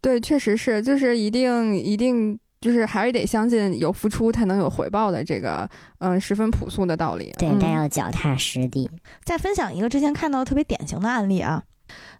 [0.00, 7.32] 对，确实是，就是一定一定就是还是得相信有付出才能有回报的这个嗯十分朴素的道理。
[7.38, 8.90] 对，但要脚踏实地。
[9.24, 11.62] 再分享一个之前看到特别典型的案例啊。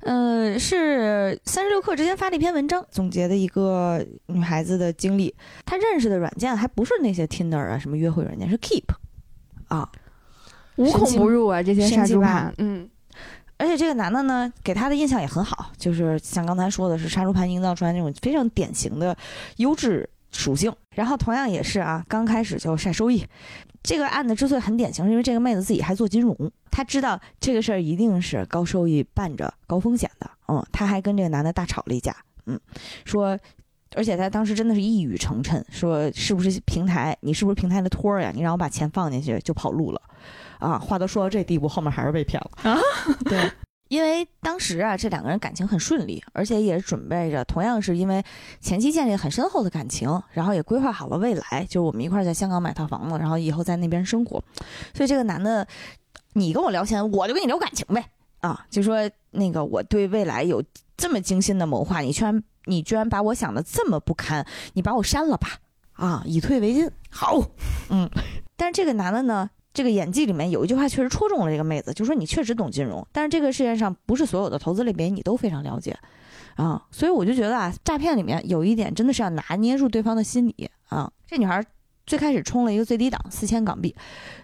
[0.01, 5.35] 嗯，是三十六氪之前发了一篇文章，总结的一个女孩子的经历。
[5.65, 8.85] 她认识的软件还不是那些 Tinder 啊，什么约会软件，是 Keep
[9.69, 9.91] 啊，
[10.77, 12.55] 无孔不入啊，这些杀猪盘。
[12.59, 12.89] 嗯，
[13.57, 19.17] 而且这个男的呢，给她的印象也很好，就是像刚才说的是杀猪盘营造出来那种非常典型的
[19.57, 20.73] 优质属性。
[20.95, 23.25] 然后同样也是啊，刚开始就晒收益。
[23.83, 26.37] 这个案子之所以很典型，是因为这个妹子自己还做金融，
[26.71, 30.29] 她知道这个事儿一定是高收益伴着高风险的。
[30.49, 32.15] 嗯，她还跟这个男的大吵了一架。
[32.47, 32.59] 嗯，
[33.05, 33.39] 说，
[33.95, 37.17] 而且她当时真的是一语成谶，说是不是平台？
[37.21, 38.33] 你是不是平台的托儿呀？
[38.35, 40.03] 你让我把钱放进去就跑路了。
[40.59, 42.79] 啊，话都说到这地步，后面还是被骗了啊？
[43.25, 43.51] 对。
[43.89, 48.23] 因为当时啊，这两个人感情很顺利，而且也准备着，同样是因为
[48.61, 54.43] 前期建立很深厚的感情，然后也规划好了未来，就是我们一块在香港买套房子，然后以后在那边生活。
[54.95, 55.67] 所以这个男的，
[56.35, 58.05] 你跟我聊钱，我就跟你聊感情呗，
[58.41, 60.63] 啊，就说那个我对未来有
[60.97, 65.49] 这么精心的谋划，你居然你居然把我想的这么不堪，你把我删了吧，
[65.95, 66.91] 啊，以退为进。
[67.11, 67.43] 好，
[67.89, 68.09] 嗯，
[68.55, 69.49] 但是这个男的呢？
[69.73, 75.97] 这个演技里面有一句话确实戳中了这个妹子，就说你确实懂金融，但是这个世界上不是所有的投资类别你都非常了解，
[76.57, 81.11] 啊，所以我就觉得啊，诈骗里面有一点真的是要拿捏住对方的心理啊。
[81.27, 81.65] 这女孩
[82.09, 83.95] 最开始充了一个最低档四千港币，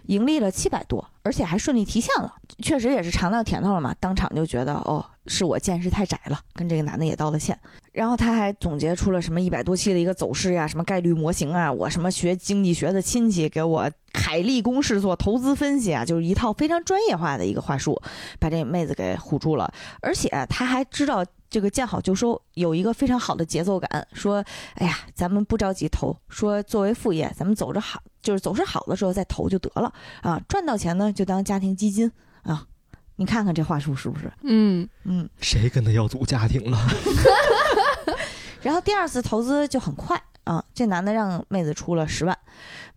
[0.05, 5.03] 盈利了七百多，而且还顺利提现了，确实也是尝到甜头了嘛，当场就觉得哦。
[5.27, 7.59] 是我见识太窄了，跟这个男的也道了歉。
[7.91, 17.99] 然后他还总结出了什么一百多期的一个走势呀，什么概率模型啊，我什么学经济学的亲戚给我凯利公式做投资分析啊，就是一套非常专业化的一个话术，
[18.39, 19.73] 把这妹子给唬住了。
[19.99, 24.43] 而且他还知道这个见好就收，有一个非常好的节奏感，说，
[24.75, 32.11] 哎呀，咱们不着急投，说作为副业，咱们走着好，就是走势好的时候再投就得了啊，赚到钱呢就当家庭基金
[32.43, 32.65] 啊。
[33.17, 34.29] 你看看这话术是不是？
[34.43, 36.77] 嗯嗯，谁跟他要组家庭了？
[38.61, 42.37] 然后第二次投资就很快啊，这男的让妹子出了十万，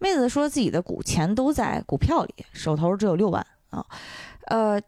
[0.00, 3.86] 妹子说自己的股钱都在股票里，手头只有六万啊。
[4.46, 4.80] 呃，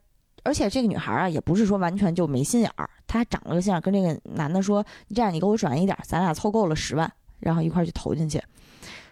[0.45, 4.85] 而且这个女孩啊，也不是说完全就没心眼儿，她还长了个心眼，跟这个男的说
[5.15, 8.43] ：“这样，你给我转一点，咱俩凑够了十万，然后一块儿去投进去。”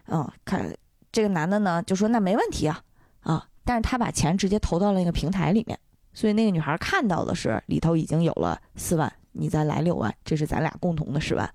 [0.09, 0.75] 嗯，看
[1.13, 2.81] 这个男的呢，就说：“那没问题啊
[3.21, 5.79] 啊！”但是他把钱直接投到了那个平台里面。
[6.15, 11.49] 所以那个女孩看到的是里头已经有了四万，你再来六万，这是咱俩共同的十万，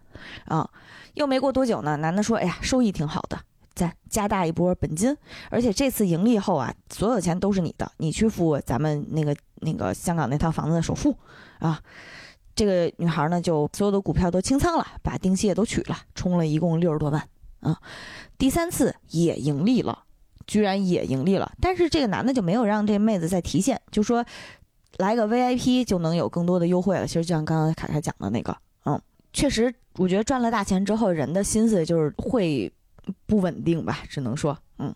[0.45, 0.69] 啊，
[1.15, 3.38] 又没过多久呢，男的说，哎呀，收益挺好的，
[3.76, 5.15] 再加大一波本金，
[5.49, 11.15] 而且这次盈利后啊，所有钱都是你的，你去付咱们那个那个香港那套房子的首付，
[11.59, 11.82] 啊，
[12.55, 17.28] 这个女孩呢，就所有的股票都清仓了，把定期也都取了，充了一共六十多万
[17.61, 17.80] 啊。
[18.38, 20.03] 第三次也盈利了，
[20.45, 24.24] 居然也盈利了，但是这个男的就没有让这妹子再提现，就说
[24.97, 27.07] 来个 VIP 就能有更多的优惠了。
[27.07, 28.55] 其实就像刚刚凯凯讲的那个，
[28.86, 29.01] 嗯，
[29.32, 32.71] 确实，我觉得赚了大钱之后，人的心思就是会
[33.25, 34.93] 不稳定吧，只能说，嗯，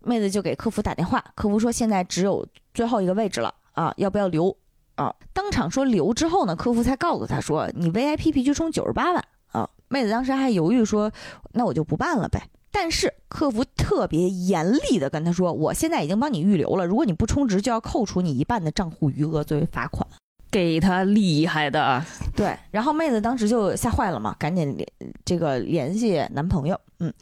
[0.00, 4.56] 妹子就给客服打电话，客服说现在只有最后一个位置了啊，要不要留？
[4.96, 9.68] 啊，当场说留之后呢，客服才告诉他说，你 VIP 必须充九十八万啊。
[9.88, 11.10] 妹子当时还犹豫说，
[11.52, 12.48] 那我就不办了呗。
[12.70, 20.06] 但是客服特别严厉的跟他说，我现在已经帮你预留了，如果你不充值，就要扣除你一半的账户余额作为罚款。
[20.54, 22.00] 给他厉害的，
[22.36, 22.56] 对。
[22.70, 24.88] 然后妹子当时就吓坏了嘛，赶紧联
[25.24, 27.12] 这个联系男朋友，嗯，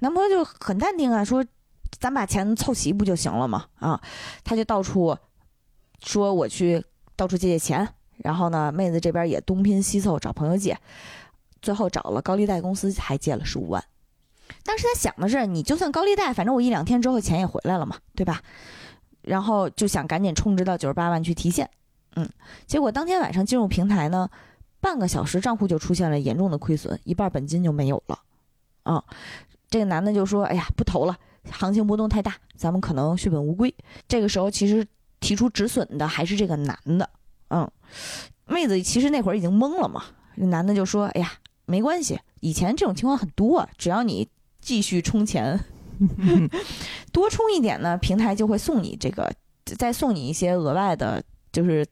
[0.00, 1.44] 男朋友就很淡定啊，说
[2.00, 3.66] 咱把钱凑齐不就行了嘛？
[3.78, 4.00] 啊，
[4.42, 5.16] 他就到处
[6.02, 6.84] 说我去。
[7.16, 7.86] 到处借借钱，
[8.24, 10.74] 然后呢，妹子这边也东拼西凑找朋友借，
[11.60, 13.84] 最后找了高利贷公司，还借了十五万。
[14.64, 18.40] 当时他想的是，你就算高利贷，反正我一两天之后钱也回来了嘛，对吧？
[19.20, 21.68] 然后就想赶紧充值到九十八万去提现。
[22.16, 22.28] 嗯，
[22.66, 24.28] 结果当天晚上进入平台呢，
[24.80, 28.18] 半个小时账户就出现了严重的亏损，一半本金就没有了。
[28.82, 29.04] 啊，
[29.68, 31.16] 这个男的就说：“哎呀，不投了，
[31.50, 33.74] 行情波动太大，咱们可能血本无归。”
[34.08, 34.86] 这个时候其实。
[35.22, 37.10] 提出止损的还是这个男的，
[37.50, 37.70] 嗯，
[38.46, 40.02] 妹子其实那会儿已经懵了嘛。
[40.36, 41.30] 男的就说：“哎呀，
[41.66, 44.26] 没关系，以前这种情况很多，只要你
[44.62, 45.60] 继续充钱，
[47.12, 49.30] 多充一点呢，平台就会送你这个，
[49.76, 51.86] 再送你一些额外的，就是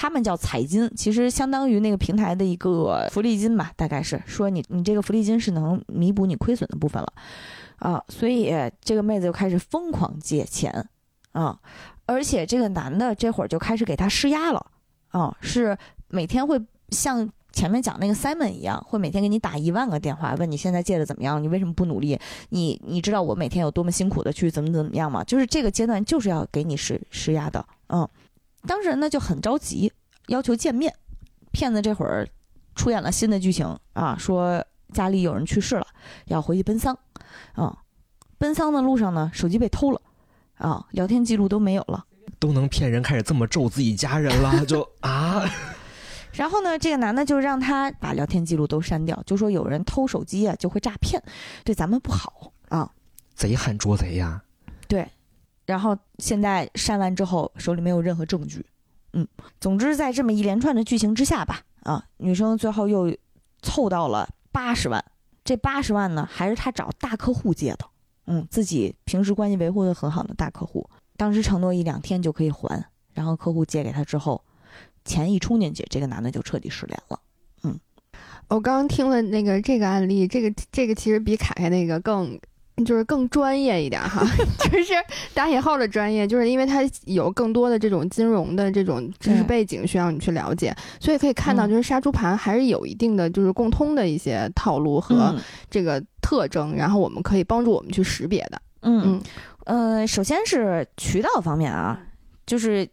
[0.00, 7.12] 他们叫彩金，其实相当于那个平台的一个福利金吧，大概是说你你这个福利金是能弥补你亏损的部分了
[7.78, 8.00] 啊。
[8.08, 10.88] 所以这个妹子就开始疯狂借钱
[11.32, 11.58] 啊。”
[12.06, 14.64] 而且这个男的这会儿就开始给她施压了，
[15.08, 15.76] 啊，是
[16.06, 16.58] 每天会
[16.90, 22.16] 像前面讲那个 Simon 一样，会每天给你打一万个电话，问你现在借的怎么样，你为什么不努力？
[22.50, 25.24] 你你知道我每天有多么辛苦的去怎么怎么样吗？
[25.24, 28.08] 就是这个阶段就是要给你施施压的，嗯，
[28.68, 29.92] 当事人呢就很着急，
[30.28, 30.94] 要求见面。
[31.50, 32.28] 骗子这会儿
[32.76, 35.86] 出演了新的剧情啊，说家里有人去世了，
[36.26, 36.96] 要回去奔丧，
[37.54, 37.76] 啊，
[38.36, 40.00] 奔丧的路上呢，手机被偷了。
[40.58, 42.04] 啊，聊天记录都没有了，
[42.40, 45.48] 都能骗人，开始这么咒自己家人了，就啊。
[46.34, 51.22] 然后呢，这个男的就让他把聊天记录都删掉，就说有人偷手机啊，就会诈骗，
[51.64, 52.90] 对咱们不好啊。
[53.36, 54.42] 贼喊捉贼呀。
[54.88, 55.08] 对，
[55.68, 58.64] 然后现在删完之后，手里没有任何证据。
[59.12, 59.28] 嗯，
[59.60, 63.14] 总之在这么一连串的剧情之下吧，啊，女生最后又
[63.60, 65.04] 凑到了八十万，
[65.44, 67.86] 这八十万呢，还是他找大客户借的。
[68.28, 70.88] 嗯，自己平时关系维护的很好的大客户，
[71.18, 74.42] 当时承诺一两天就可以还，然后客户借给他之后，
[75.04, 77.20] 钱一冲进去，这个男的就彻底失联了。
[77.64, 77.78] 嗯，
[78.48, 82.40] 我刚刚听了那个这个案例，这个这个其实比凯凯那个更。
[82.84, 84.24] 就是更专业一点哈，
[84.70, 84.94] 就是
[85.34, 95.34] 打引号的专业，就是因为它有更多的这种金融的这种知识背景需要你去了解，所以可以看到，就是杀猪盘还是有一定的就是共通的一些套路和
[95.70, 98.62] 这个特征，然后我们可以帮助我们去识别的。
[98.82, 99.20] 嗯
[99.66, 102.00] 嗯，呃，首先是渠道方面啊，
[102.46, 102.88] 就是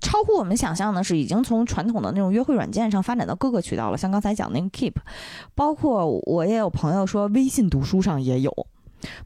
[0.00, 4.94] 超乎我们想象的是，已经从传统的那种约会软件上发展到各个渠道了，像刚才讲那个 Keep，
[5.54, 8.54] 包括我也有朋友说微信读书上也有。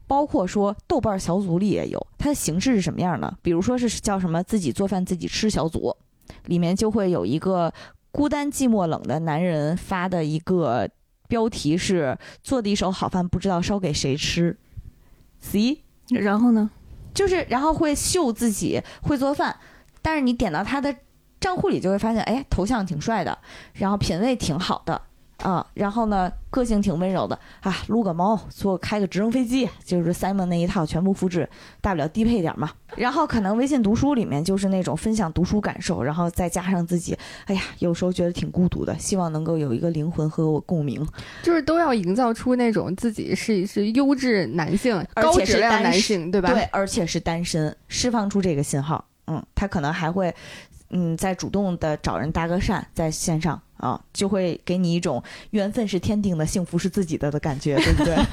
[0.05, 3.37] 包括说豆瓣小组里也有，它的形式是什么样呢？
[3.41, 5.95] 比如说是叫什么自己做饭自己吃小组，
[6.45, 7.73] 里面就会有一个
[8.11, 10.89] 孤单寂寞冷的男人发的一个
[11.27, 14.57] 标题是做的一手好饭不知道烧给谁吃
[15.43, 16.69] ，see，然后呢，
[17.13, 19.57] 就是然后会秀自己会做饭，
[20.01, 20.95] 但是你点到他的
[21.39, 23.37] 账户里就会发现，哎，头像挺帅的，
[23.73, 25.01] 然后品味挺好的。
[25.43, 31.47] 啊，然后呢，个性挺温柔的啊，撸个猫，做开个直升飞机，就是 Simon 那一套全部复制，
[31.79, 32.71] 大不了低配点嘛。
[32.95, 37.15] 然后可能微信读书里面就是那种分享读书感受，然后再加上自己，
[37.45, 41.05] 哎呀，有时候觉得挺孤独的，希望能够有一个灵魂和我共鸣，
[41.43, 46.51] 就是都要营造出那种自己是是优质男性，高质量男性，对吧？
[46.51, 50.33] 对，而且是单身，释放出这个信号，嗯，他可能还会，
[50.89, 53.61] 嗯，在主动的找人搭个讪，在线上。
[53.77, 58.15] 啊，就会给你一种缘分是天定的，幸福是自己的的感觉，对不对？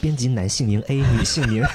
[0.00, 1.62] 编辑男姓名 A，女姓名。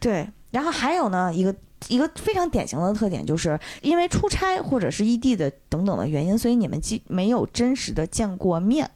[0.00, 1.54] 对，然后还有呢，一个
[1.88, 8.88] 一个非常典型的特点，就是因为出差或者是异地的等等的原因，所以你们既没有真实的见过面，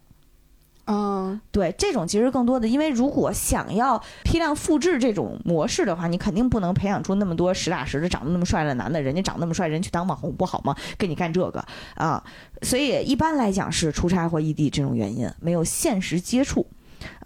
[0.86, 10.76] 嗯，对，这种其实更多的，因为如果想要批量复制这种模式的话，你肯定不能培养出那么多实打实的长得那么帅的男的，人家长那么帅，人去当网红不好吗？
[10.98, 11.64] 跟你干这个
[11.94, 12.22] 啊，
[12.62, 16.66] 所以一般来讲是出差或异地这种原因，没有现实接触，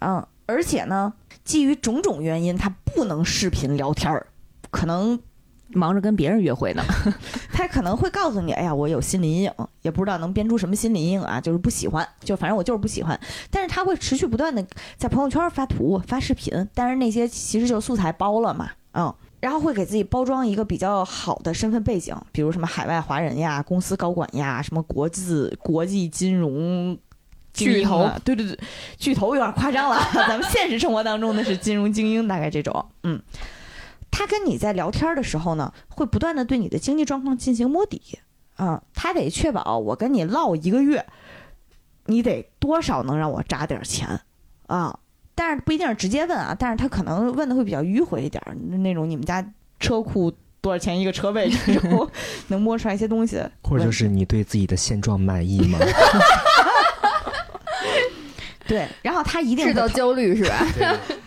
[0.01, 4.27] 嗯，而且呢，基于种种原因，他不能视频聊天儿，
[4.69, 5.19] 可能。
[5.69, 6.83] 忙着跟别人约会呢，
[7.51, 9.51] 他可能会告诉你：“哎呀，我有心理阴影，
[9.81, 13.19] 也不知道能编出什么心理阴影啊，就是不喜欢，就反正我就是不喜欢。”
[13.51, 14.65] 但是他会持续不断的
[14.97, 26.97] 在朋友圈发图、发视频，但是那些其实就是素材包了嘛，嗯，然后会给自己包装一个比较好的身份背景，比如什么海外华人呀、公司高管呀、什么国际国际金融
[27.53, 28.57] 巨头，对对对，
[28.97, 33.21] 巨头有点夸张了， 咱们现实生活当中的是金融精英，大概这种，嗯。
[34.17, 38.01] 他跟你在聊天的时候呢，会不断的对你的经济状况进行摸底，
[38.55, 41.05] 啊，他得确保我跟你唠一个月，
[42.07, 44.19] 你得多少能让我扎点钱，
[44.65, 44.97] 啊，
[45.35, 48.41] 但是不一定是直接问啊，但是他可能问的会比较迂回一点，
[48.81, 49.47] 那种你们家
[49.79, 52.09] 车库多少钱一个车位这种，
[52.49, 55.77] 能摸出来一些东西，或者就是你对自己的现状满意吗？
[58.67, 60.65] 对，然后他一定制造焦虑是吧？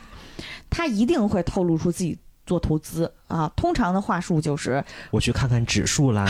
[0.68, 2.18] 他一定会透露出自己。
[2.50, 6.26] 做投资啊，通常的话术就是我去看看指数啦，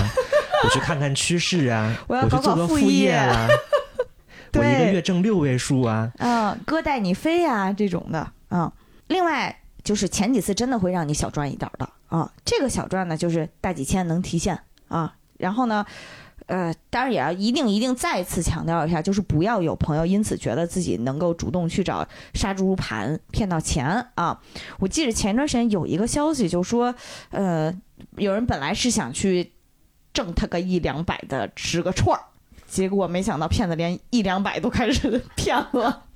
[0.63, 3.49] 我去看看趋势啊， 我要搞个副业啦，
[4.53, 8.71] 我一个月挣六位数啊，嗯，哥带你飞呀这种的啊。
[9.07, 15.87] 另外就是前几次真的会让你小赚一点的啊，这个小赚呢就是大几千能提现啊，然后呢。
[16.51, 24.41] 呃，当然也要一定一定再次强调一下，就是不要有朋友因此觉得自己能够主动去找杀猪盘骗到钱啊！
[24.81, 26.93] 我记得前段时间有一个消息，就说，
[27.31, 27.73] 呃，
[28.17, 29.53] 有人本来是想去
[30.13, 32.25] 挣他个一两百的吃个串儿，
[32.67, 36.07] 结果没想到骗子连一两百都开始 骗了。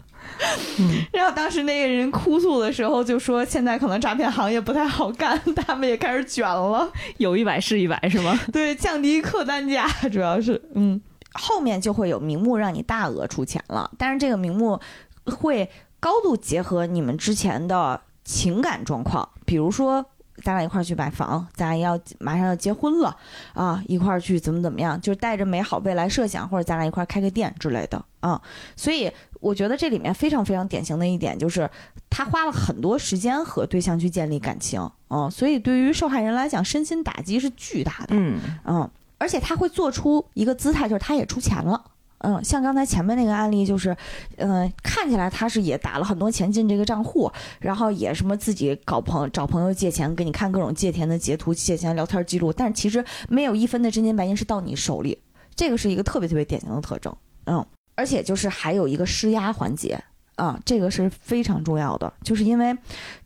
[1.12, 8.39] 然后当时那个人哭诉的时候就说：“现在可能诈骗行业不太好干，他们也开始卷了，有一百是一百，是吗？
[8.53, 11.01] 对，降低客单价，主要是，嗯，
[11.32, 14.80] 后面就会有名目让你大额出钱了，但是这个名目
[15.26, 15.70] 会
[16.01, 20.05] 高度结合你们之前的情感状况，比如说。”
[20.43, 23.16] 咱俩一块儿去买房，咱俩要马上要结婚了
[23.55, 23.80] 啊！
[23.87, 28.41] 一块儿去怎么怎么样，就是带着美好未来设想，或者咱俩一块儿开个店之类的啊。
[28.75, 29.11] 所以
[29.41, 31.68] 我觉得这里面非常非常典型的一点就是，
[32.09, 35.29] 他花了很多时间和对象去建立感情啊。
[35.29, 38.09] 所以对于受害人来讲，身心打击是巨大的。
[38.11, 41.85] 嗯嗯，而且他会做出一个姿态，就是他也出钱了。
[42.27, 43.95] 嗯，像刚才前面那个案例，就是，
[44.37, 55.18] 嗯，看起来他是也打了很多钱进这个账户，然后也什么自己搞朋找朋友借钱，给你看各种借钱的截图、借钱聊天记录，但是其实没有一分的真金白银是到你手里，
[55.55, 57.14] 这个是一个特别特别典型的特征。
[57.45, 60.03] 嗯，而且就是还有一个施压环节
[60.36, 62.76] 啊，这个是非常重要的，就是因为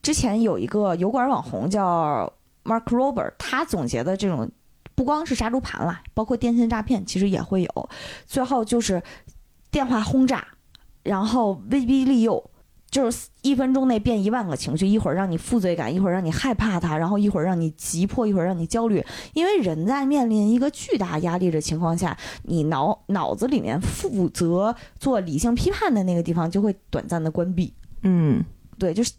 [0.03, 2.33] 之前有一个油管网红叫
[2.65, 4.51] Mark Robert，他总结的这种。
[4.95, 7.89] 不光是杀猪盘了，包括电信诈骗，其实也会有。
[8.27, 9.01] 最后就是
[9.71, 10.45] 电话轰炸，
[11.05, 12.51] 然后威逼利诱，
[12.91, 19.05] 就是一分钟内变一万个情绪，一会儿让你负罪感，一会儿让你害怕他，然后一会儿让你急迫，一会儿让你焦虑。
[19.35, 27.75] 因为人在面临一个巨大压力的情况下，你脑脑子里面负责做理性批判的那个地方就会短暂的关闭。
[28.03, 28.45] 嗯，
[28.79, 29.13] 对，就是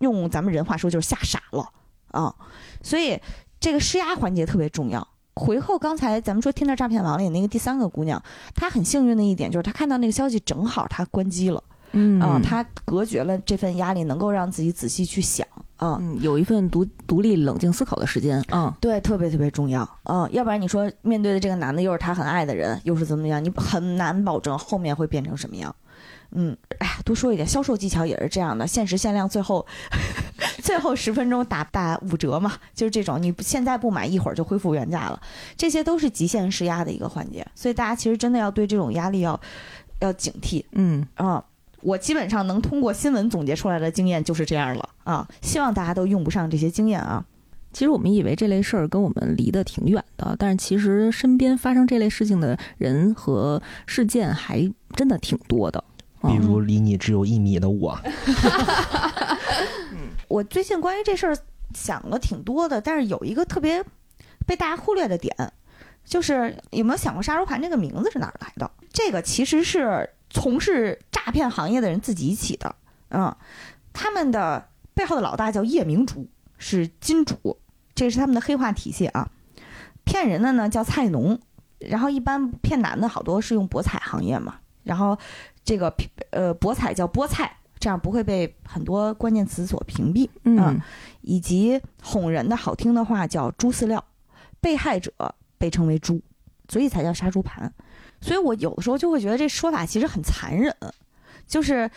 [0.00, 1.68] 用咱们人话说就是吓傻了
[2.12, 2.34] 啊。
[2.82, 3.18] 所以
[3.58, 5.06] 这个施压环节特别重要。
[5.34, 8.22] 回扣刚才咱们说听到诈骗网里那个第三个姑娘，
[8.54, 11.62] 她很幸运的一点就是她看到那个消息正好她关机了，
[11.96, 12.20] 嗯。
[12.20, 15.46] 啊，他隔绝了这份压力，能够让自己仔细去想
[15.78, 25.74] 啊，有一份独独立冷静思考的时间，嗯，对，特别特别重要，嗯，要不然你说面对的这个男的又是他很爱的人，又是怎么样，你很难保证后面会变成什么样。
[26.32, 29.64] 嗯，哎呀，多说一点，销售技巧也是这样的，限时限量，最后
[30.62, 35.20] 最后十分钟打打五折嘛，就是这种，你现在不买，一会儿就恢复原价了，
[35.56, 39.38] 这些都是极限施压的一个环节，所以大家其实真的要对这种压力要
[40.00, 40.64] 要警惕。
[40.72, 41.06] 嗯。
[41.14, 41.42] 啊，
[41.82, 47.24] 我基本上能通过新闻总结出来的经验就是这样了啊，希望大家都用不上这些经验啊。
[47.72, 55.84] 其实我们以为这类事儿跟我们离得挺远的，但是其实身边发生这类事情的人和事件还真的挺多的。
[56.22, 57.96] 比如离你只有一米的我，
[60.26, 61.36] 我最近关于这事儿
[61.74, 63.84] 想了挺多的，但是有一个特别
[64.46, 65.36] 被大家忽略的点，
[66.04, 68.68] 就是有没有想过“杀猪盘”这个名字是哪儿来的？
[68.90, 72.76] 这个其实是从事诈骗行业的人自己起的，
[73.08, 73.34] 嗯，
[73.94, 76.28] 他们的背后的老大叫夜明珠，
[76.58, 77.58] 是金主，
[77.94, 79.30] 这是他们的黑化体系啊。
[80.04, 81.40] 骗人的呢叫菜农，
[81.78, 84.56] 然后一般骗男的好多是用博彩行业嘛。
[84.84, 85.18] 然后
[85.64, 85.90] 这个
[86.30, 90.28] 呃博彩叫菠菜，这样不会被很多关键词所屏蔽。
[90.44, 90.78] 嗯，
[91.22, 94.04] 以及哄人的好听的话叫猪饲料，
[94.60, 95.10] 被害者
[95.56, 96.20] 被称为猪，
[96.68, 97.72] 所以才叫杀猪盘。
[98.26, 100.74] 所以我有的时候就会觉得这说法其实很残忍，
[101.46, 101.88] 就是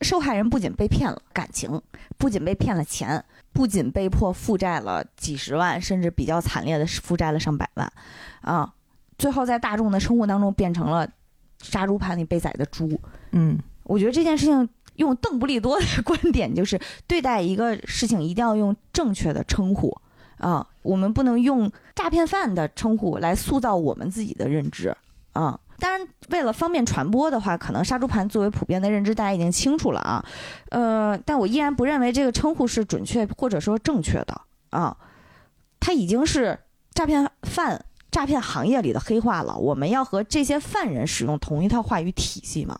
[0.00, 1.80] 受害人不仅被骗了感情，
[2.18, 7.92] 不仅被骗了钱，不仅被迫负债了几十万，甚至比较惨烈的负债了上百万，
[8.40, 8.74] 啊，
[9.16, 11.08] 最后在大众的称呼当中变成了
[11.62, 13.00] 杀猪盘里被宰的猪。
[13.30, 16.76] 嗯，我觉得这件事情用邓布利多的 观点就是
[17.06, 19.96] 对待一个事情一定要用正确的称呼
[20.38, 24.92] 啊，我们不能用诈骗犯的称呼来塑造我们自己的认知
[25.32, 25.56] 啊。
[25.78, 30.24] 当然，为了方便传播的话，可能杀猪盘作为普遍的认知，大家已经清楚了啊。
[30.70, 34.96] 呃，但我依然不认为这个称呼是准确或者说正确的啊。
[35.78, 36.58] 它已经是
[36.92, 39.56] 诈骗犯、诈骗行业里的黑话了。
[39.56, 42.78] 我们要和这些犯人使用同一套话语体系吗？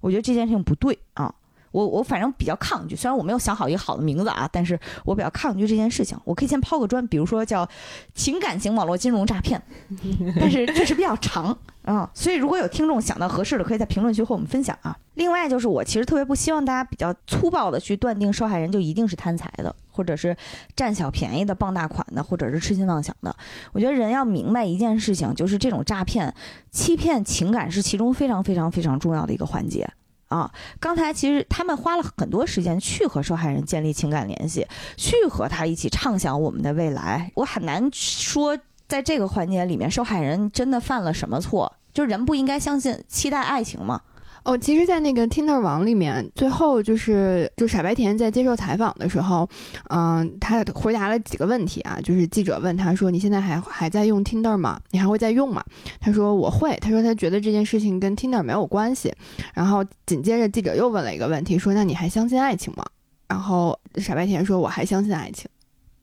[0.00, 1.34] 我觉得这件事情不对啊。
[1.70, 6.18] 我我反正比较抗拒，虽然我没有想好一个好的名字啊，但是我比较抗拒这件事情。
[6.24, 7.68] 我可以先抛个砖，比如说叫
[8.14, 9.60] 情感型网络金融诈骗，
[10.38, 12.10] 但是确实比较长啊。
[12.14, 14.96] 所以如果有听众想到合适的，可以在评论区和我们分享啊。
[15.14, 20.36] 另外就是我其实特别不希望大家比较粗暴的去断定受害人就一定是贪财的，或者是
[20.76, 23.34] 占小便宜的、傍大款的，或者是痴心妄想的。
[23.72, 26.32] 我觉得人要明白一件事情，就是这种诈骗、
[26.70, 29.88] 欺骗情感是其中非常非常非常重要的一个环节。
[30.28, 34.66] 啊，刚才其实他们花了很多时间去和受害人建立情感联系，
[34.96, 37.30] 去和他一起畅想我们的未来。
[37.34, 41.74] 我很难说，在这个环节里面，受害人真的犯了什么错？
[41.94, 44.02] 就人不应该相信、期待爱情吗？
[44.48, 49.46] 哦，其实，在那个 Tinder 网里面，最后就是就傻白甜在接受采访的时候，
[49.90, 54.80] 嗯，他回答了几个问题啊，就是记者问他说：“你现在还还在用 Tinder 吗？
[54.90, 55.62] 你还会再用吗？”
[56.00, 59.12] 他说：“我会。”他说他觉得这件事情跟 Tinder 没有关系。
[59.52, 62.82] 然后紧接着记者又问了一个问题，说：“那你还相信爱情吗？”
[63.28, 65.46] 然后傻白甜说：“我还相信爱情。”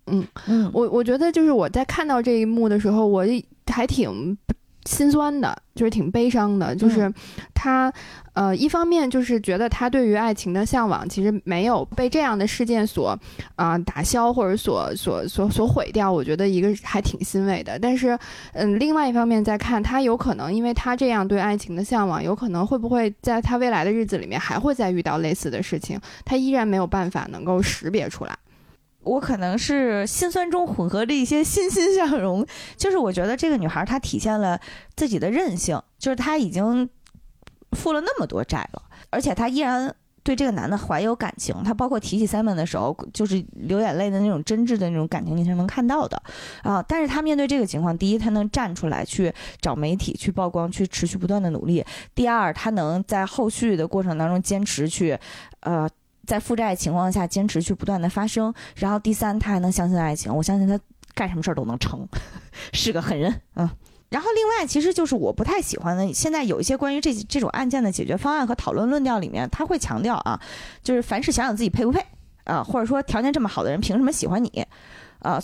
[0.06, 3.26] 嗯嗯，我我觉得就是我在看到这一幕的时候，我
[3.66, 4.38] 还挺。
[4.86, 7.11] 心酸的，就是挺悲伤的，就是
[7.53, 7.91] 他，
[8.33, 13.17] 呃，一方面就是觉得他对于爱情的向往其实没有被这样的事件所
[13.55, 17.79] 啊打消或者所所所所毁掉，我觉得一个还挺欣慰的。
[17.79, 18.17] 但是，
[18.53, 28.38] 嗯，另外一方面再看，他有可能因为他这样对爱情的向往，有可能会不会在他未来的日子里面还会再遇到类似的事情，他依然没有办法能够识别出来。
[29.06, 32.45] 我可能是心酸中混合着一些欣欣向荣，
[32.76, 34.60] 就是我觉得这个女孩她体现了
[34.95, 36.89] 自己的韧性，就是她已经
[37.72, 38.82] 负了那么多债了，
[39.12, 39.93] 而且她依然
[40.24, 41.56] 对这个男的怀有感情。
[41.64, 46.20] 她包括提起 Simon 的时候，就是流眼泪的那种真挚的那种感情，你是能看到的
[46.64, 46.84] 啊。
[46.88, 49.32] 但是她面对这个情况，第一，她能站出来去
[49.62, 51.84] 找媒体去曝光，去持续不断的努力；
[52.16, 55.16] 第二，她能在后续的过程当中坚持去，
[55.60, 55.88] 呃。
[56.26, 60.80] 在负债情况下坚持去不断的发生，然后第三他还能相信爱情，我相信他
[61.13, 62.07] 干什么事儿都能成，
[62.73, 63.69] 是个狠人嗯。
[64.09, 70.39] 然后另外其实就是我不太喜欢的，现在有一些关于这这种案件的解决方案和讨论论调里面，他会强调啊，
[70.84, 72.05] 就是凡事想想自己配不配
[72.45, 74.65] 啊，或者说条件这么好的人凭什么喜欢你
[75.19, 75.41] 啊？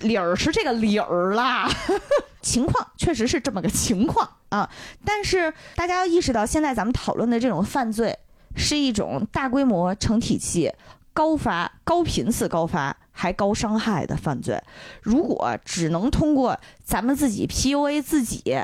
[0.00, 1.70] 理儿是这个理儿啦，
[2.42, 4.68] 情况确实是这么个情况啊，
[5.04, 8.18] 但是大家要意识到，现在咱们讨论的这种犯罪。
[8.56, 10.72] 是一种大规模成体系、
[11.12, 14.60] 高发、高频次高发还高伤害的犯罪。
[15.02, 18.58] 如果只能通过咱们自己 PUA 自己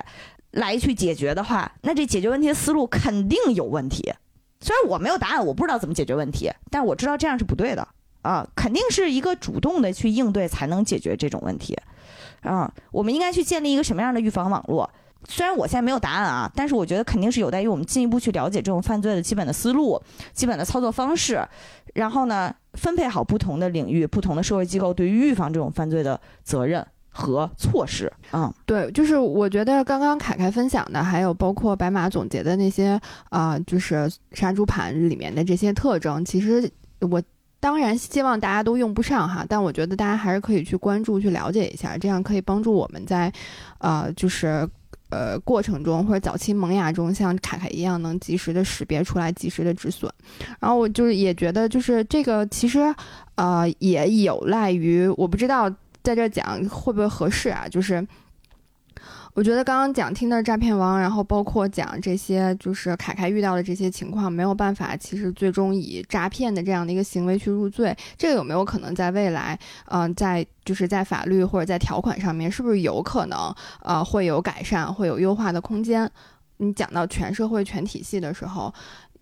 [0.52, 4.14] 来去解决的话，那这解决问题的思路肯定有问题。
[4.60, 7.86] 虽然我没有答案，我不知道怎么解决问题，但我知道这样是不对的
[8.22, 8.48] 啊！
[8.56, 11.76] 肯定是一个主动的去应对才能解决这种问题
[12.40, 12.72] 啊！
[12.90, 14.90] 我们应该去建立一个什么样的预防网络？
[15.28, 20.00] 虽然我现在没有答案啊，但是我觉得肯定是有待于我们进一步去了解这种犯罪的基本的思路、
[20.32, 21.46] 基本的操作方式，
[21.94, 28.12] 然后呢，分配好不同的领域、不同的社会机构对于预防这种犯罪的责任和措施。
[28.32, 33.00] 嗯，对，就是我觉得刚刚凯凯分享的，还有包括白马总结的那些
[33.30, 36.70] 啊，就是杀猪盘里面的这些特征，其实
[37.00, 37.20] 我
[37.58, 43.32] 当然希望大家都用不上哈，但我觉得大家还是可以去关注、去了解一下，这样可以帮助我们在，
[43.78, 44.68] 呃，就是。
[45.10, 50.12] 呃，过程中或者早期萌芽中，像凯凯一样能及时的识别出来，及时的止损。
[50.60, 52.80] 然后我就是也觉得，就是这个其实，
[53.36, 55.70] 呃，也有赖于我不知道
[56.02, 58.06] 在这讲会不会合适啊，就是。
[59.36, 69.58] 我觉得刚刚讲听的诈骗王，然后包括讲这些，就是凯凯遇到的这些情况，没有办法，其实最终以诈骗的这样的一个行为去入罪，这个有没有可能在未来，
[69.90, 76.10] 嗯，在就是在法律或者在条款上面，是不是有可能，呃，会有改善，会有优化的空间？
[76.56, 78.72] 你讲到全社会全体系的时候，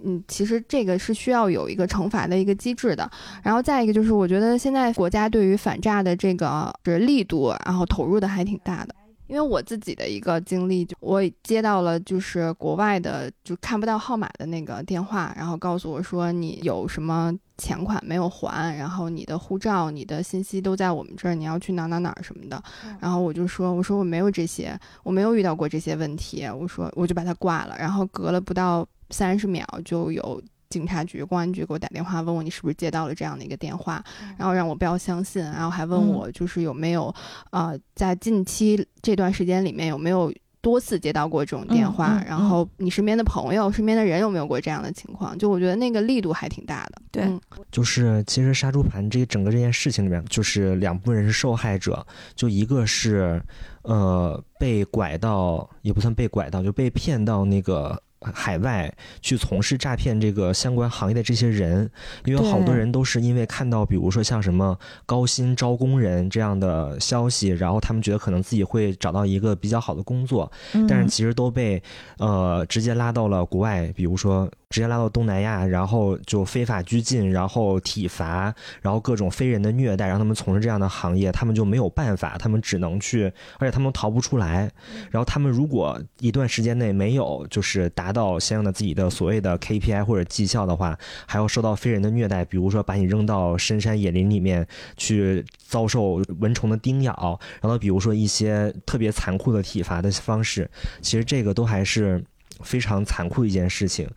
[0.05, 3.11] 嗯，其实这个是需要有一个惩罚的一个机制的。
[3.43, 8.95] 然后再一个就是，我觉得现在国家对于反诈的这个是力度，然后投入的还挺大的。
[9.35, 22.63] 因为我自己的一个经历，就我接到了就是国外的就看不到号码的那个电话，然后告诉我说你有什么钱款没有还，然后你的护照、你的信息都在我们这儿，你要去哪哪哪儿什么的。
[23.01, 26.45] 然后我就说，我说我没有这些，我没有遇到过这些问题。
[26.47, 30.41] 我说我就把它挂了，然后隔了不到三十秒就有。
[30.75, 34.03] 警察局、公安局给我打电话，问我你是不是接到了这样的一个电话，
[34.37, 37.15] 然后让我不要相信，然后还问我就是有没有，
[37.53, 45.39] 呃，在近期这段时间里面有没有多次接到过这种电话，然后你身边的朋友、身边的人有没有过这样的情况？
[45.39, 47.01] 就我觉得那个力度还挺大的。
[47.13, 47.25] 对，
[47.71, 53.41] 就是其实杀猪盘这整个这件事情里面，就是两部分人是受害者，就一个是，
[53.83, 58.03] 呃，被拐到也不算被拐到，就被骗到那个。
[58.33, 61.91] 海外去从事诈骗这个相关行业的这些人，
[62.25, 70.51] 因为好多人都是因为看到，比如说像什么高薪招工人这样的消息，然后他们觉得可能自己会找到一个比较好的工作，
[70.89, 71.83] 但是其实都被
[72.19, 74.51] 呃直接拉到了国外，比如说。
[74.75, 78.53] 直接拉到东南亚，然后就非法拘禁，然后体罚，
[78.83, 84.69] 然后各种非人的虐待，让他们从事这样的行业，他们就没有办法，他们只能去，而且他们逃不出来。
[85.13, 100.69] 然后他们如果一段时间内没有就是达到相应的自己的所谓的 KPI 或者绩效的话，还要受到非人的虐待，比如说把你扔到深山野林里面去遭受蚊虫的叮咬，然后比如说一些特别残酷的体罚的方式，
[101.01, 102.25] 其实这个都还是
[102.63, 104.09] 非常残酷一件事情。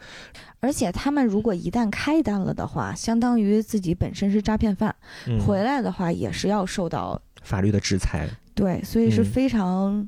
[0.59, 4.95] 而且他们如果一旦开单了的话，相当于自己本身是诈骗犯，
[5.45, 8.27] 回来的话也是要受到法律的制裁。
[8.53, 10.07] 对，所以是非常。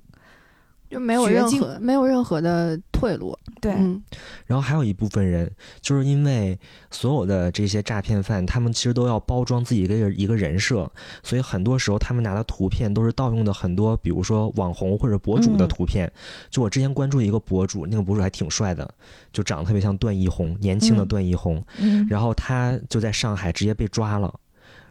[0.89, 3.71] 就没有任何没有任何的退路，对。
[4.45, 5.49] 然后还有一部分人，
[5.81, 6.57] 就是因为
[6.91, 10.89] 所有的这些诈骗犯，他们其实都要包装自己一个一个人设，
[11.23, 16.11] 所以很多时候他们拿的图片都是盗用的很多，比如说网红或者博主的图片。
[16.49, 18.93] 就我之前关注一个博主，那个博主还挺帅的，
[19.31, 21.63] 就长得特别像段奕宏，年轻的段奕宏。
[22.09, 24.33] 然后他就在上海直接被抓了，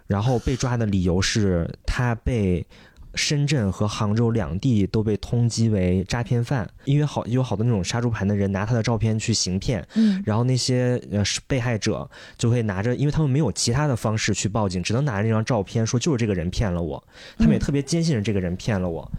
[0.07, 2.67] 然后被抓的理由是他被。
[3.15, 17.03] 深圳和杭州两地都被通缉为诈骗犯，因为好有好多那种杀猪盘的人拿他的照片去行骗，嗯，然后那些呃被害者就会拿着，因为他们没有其他的方式去报警，只能拿着那张照片说就是这个人骗了我，
[17.39, 19.11] 他们也特别坚信着这个人骗了我，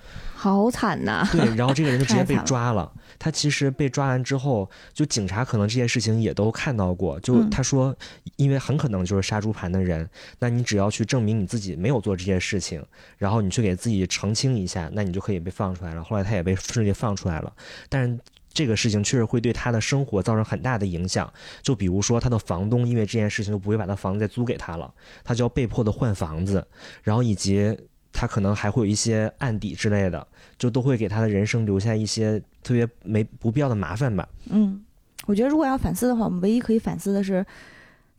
[0.42, 1.28] 好惨呐！
[1.34, 2.90] 对， 然后这个人就直接被抓了。
[3.20, 7.20] 他其实被抓完之后，就警察可能这件事情也都看到过。
[7.20, 7.94] 就他说，
[8.38, 10.10] 因为很可能就是杀猪盘的人，
[10.40, 12.82] 那你只要去证明你自己没有做这件事情，
[13.18, 16.02] 然后你去给自己澄清一下，那你就可以被放出来了。
[16.02, 17.52] 后来他也被顺利放出来了，
[17.90, 18.18] 但是
[18.54, 21.30] 这个事情确实会对他的生活造成很大的影响。
[21.62, 24.94] 就比如说他的房东因为这件事情就不会把他房子再租给他了，
[25.26, 26.66] 他就要被迫的换房子，
[27.04, 27.78] 然后以及。
[28.12, 30.26] 他可能还会有一些案底之类的，
[30.58, 34.28] 就都会给他的人生留下一些特别没不必要的麻烦吧。
[34.50, 34.84] 嗯，
[35.26, 37.46] 我觉得如果要反思的话，我们唯一可以反思的是，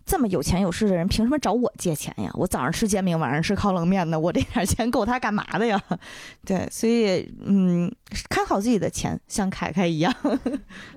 [0.07, 2.31] 这么有钱有势的人，凭什么找我借钱呀？
[2.35, 5.81] 我早上吃煎饼，晚上吃烤冷面的，我这点钱够他干嘛的呀？
[6.47, 7.93] 对，所以嗯，
[8.29, 10.15] 看好自己的钱，像凯凯一样。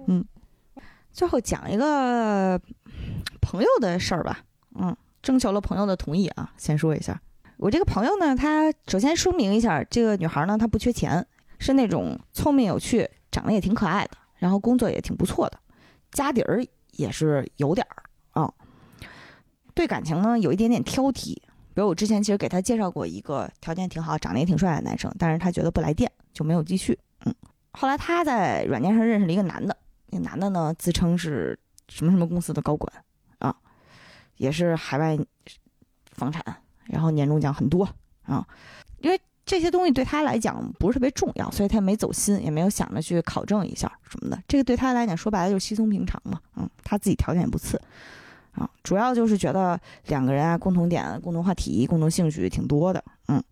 [0.07, 0.23] 嗯，
[1.11, 2.59] 最后讲一个
[3.41, 4.39] 朋友的事儿吧。
[4.75, 7.21] 嗯，征求了朋友的同意啊，先说一下。
[7.57, 11.25] 我这个朋友呢，他首先说明一下，这个女孩呢，她不缺钱，
[11.59, 15.59] 是那种聪明有趣、长得也挺可爱的，然后工作也挺不错的，
[16.11, 18.53] 家底儿也是有点儿啊。
[19.73, 21.41] 对感情呢，有一点点挑剔，比
[21.75, 26.97] 如我之前其实给她介绍过一个条件挺好、长得也挺帅的男生，但是他觉得不来电，就没有继续。
[27.25, 27.33] 嗯，
[27.71, 29.77] 后来他在软件上认识了一个男的，
[30.07, 31.57] 那男的呢自称是
[31.87, 32.91] 什么什么公司的高管
[33.39, 33.55] 啊，
[34.37, 35.17] 也是海外
[36.11, 36.43] 房产。
[36.85, 37.87] 然后年终奖很多
[38.23, 38.45] 啊，
[38.99, 44.41] 因为这些东西对他来讲不是特别重要，所以他没走心，也没有想着去考证一下什么的。
[44.47, 47.81] 这个对他来讲说白了就是稀松平常嘛，嗯，他自己条件也不次
[48.53, 53.43] 啊，主要就是觉得两个人啊共同点、共同话题、共同兴趣挺多的，嗯，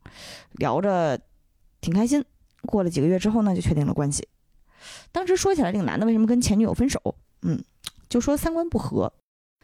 [0.54, 1.20] 聊着
[1.82, 2.24] 挺开心。
[2.64, 4.28] 过了几个月之后呢，就确定了关系。
[5.12, 7.16] 当时说起来，这个男的为什么跟前女友分手？
[7.42, 7.60] 嗯，
[8.08, 9.12] 就说三观不合。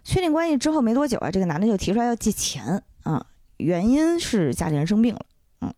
[0.04, 3.24] 确定关系之后没多久啊，这个男的就提出来要借钱啊。
[3.58, 5.26] 原因是家里人生病了，
[5.62, 5.74] 嗯，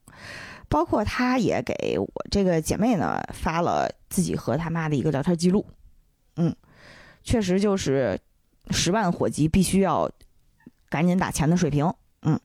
[0.67, 5.65] 包括他也给我这个姐妹呢发了自己和他妈的一个聊天记录，
[6.35, 6.55] 嗯，
[7.23, 8.19] 确实就是
[8.69, 10.09] 十万火急，必须要
[10.89, 11.93] 赶紧打钱的水平，
[12.23, 12.39] 嗯，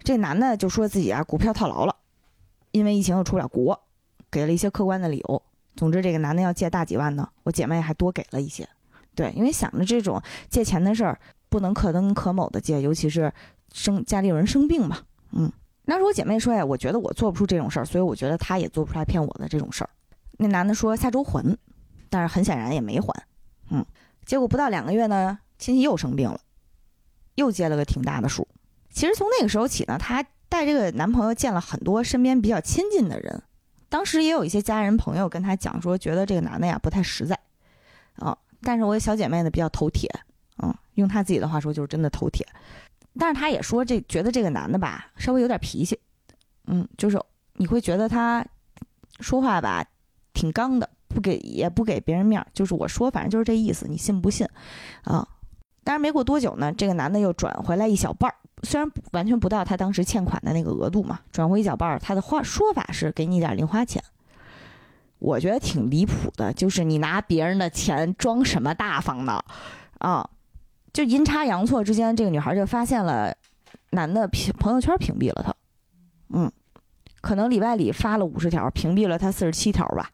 [0.00, 1.96] 这男的就说自己啊股票套牢了，
[2.72, 3.80] 因为疫情又出不了国，
[4.30, 5.42] 给了一些客观的理由，
[5.76, 8.68] 总之，这个男的要借大几万呢，我姐妹还多给了一些。
[9.14, 10.20] 对，因为想着这种
[10.50, 11.18] 借钱的事儿
[11.48, 13.32] 不能可登可某的借，尤其是
[13.76, 14.98] 生家里有人生病嘛。
[15.32, 15.52] 嗯，
[15.84, 19.90] 那时我姐妹说呀，我觉得我做不出这种事儿，所以我觉得他也做不出来骗我的这种事儿。
[20.38, 21.56] 那男的说下周还，
[22.08, 23.12] 但是很显然也没还。
[23.70, 23.84] 嗯，
[24.24, 26.40] 结果不到两个月呢，亲戚又生病了，
[27.34, 28.48] 又借了个挺大的数。
[28.90, 33.42] 其实从那个时候起呢，她带这个男朋友见了很多身边比较亲近的人，
[33.90, 37.38] 当时也有一些家人朋友跟她讲说，觉得这个男的呀不太实在，
[38.14, 38.36] 啊。
[38.62, 40.10] 但是我小姐妹呢比较头铁，
[40.62, 42.46] 嗯，用她自己的话说就是真的头铁。
[43.18, 45.98] 但是她也说这觉得这个男的吧稍微有点脾气，
[46.66, 47.20] 嗯，就是
[47.54, 48.44] 你会觉得他
[49.20, 49.84] 说话吧
[50.34, 54.46] 挺刚的，不给也不给别人面儿，就是我说反正就是这意思，你信不信？
[55.04, 55.26] 啊，
[55.82, 64.02] 但是没过多久呢，这个男的又转回来一小半儿，虽然完全不到他当时欠款的那个额度嘛，转回一小半儿，他的话说法是给你点零花钱。
[65.18, 69.42] 我觉得挺离谱的，就是你拿别人的钱装什么大方呢？
[69.98, 70.28] 啊，
[70.96, 73.36] 就阴差阳错之间，这个女孩就发现了
[73.90, 75.54] 男的屏朋友圈屏蔽了她，
[76.30, 76.50] 嗯，
[77.20, 80.10] 可能里外里发了五十条，屏蔽了他四十七条吧。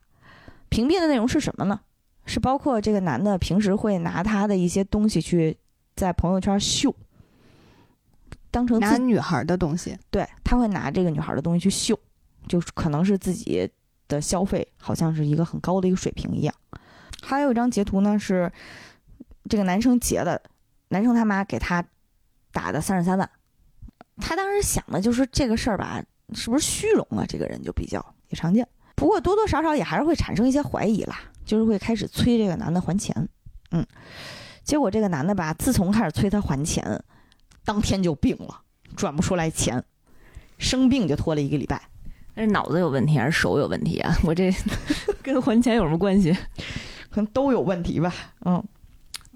[0.70, 1.78] 屏蔽的内容是什么呢？
[2.26, 5.56] 是包括这个男的平时会拿他的一些东西去
[5.94, 6.92] 在朋友圈秀，
[8.50, 11.96] 当成拿女孩的东西，对他会拿这个女孩的东西去秀，
[12.48, 13.70] 就是可能是自己。
[14.08, 16.52] 的消费好像是一个很高的一个水平一样，
[17.22, 18.52] 还有一张截图呢，是
[19.48, 20.42] 这个男生截的，
[20.92, 21.82] 男生他妈给他
[22.52, 23.28] 打的三十三万，
[24.18, 26.04] 他当时想的就是这个事儿吧，
[26.34, 27.24] 是不是虚荣啊？
[27.26, 33.26] 这个人就比较也常见，不过多多少少也还是会产生一些怀疑啦，就是会开始催这个男的还钱，
[33.70, 33.86] 嗯，
[34.62, 37.02] 结果这个男的吧，自从开始催他还钱，
[37.64, 38.60] 当天就病了，
[38.94, 39.82] 转不出来钱，
[40.58, 41.80] 生病就拖了一个礼拜。
[42.34, 44.14] 是脑子有问题还是手有问题啊？
[44.24, 44.54] 我这
[45.22, 46.36] 跟还钱有什么关系？
[47.10, 48.12] 可能都有问题吧。
[48.44, 48.62] 嗯，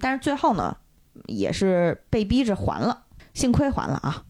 [0.00, 0.74] 但是最后呢，
[1.26, 3.04] 也是被逼着还了，
[3.34, 4.24] 幸亏还了啊。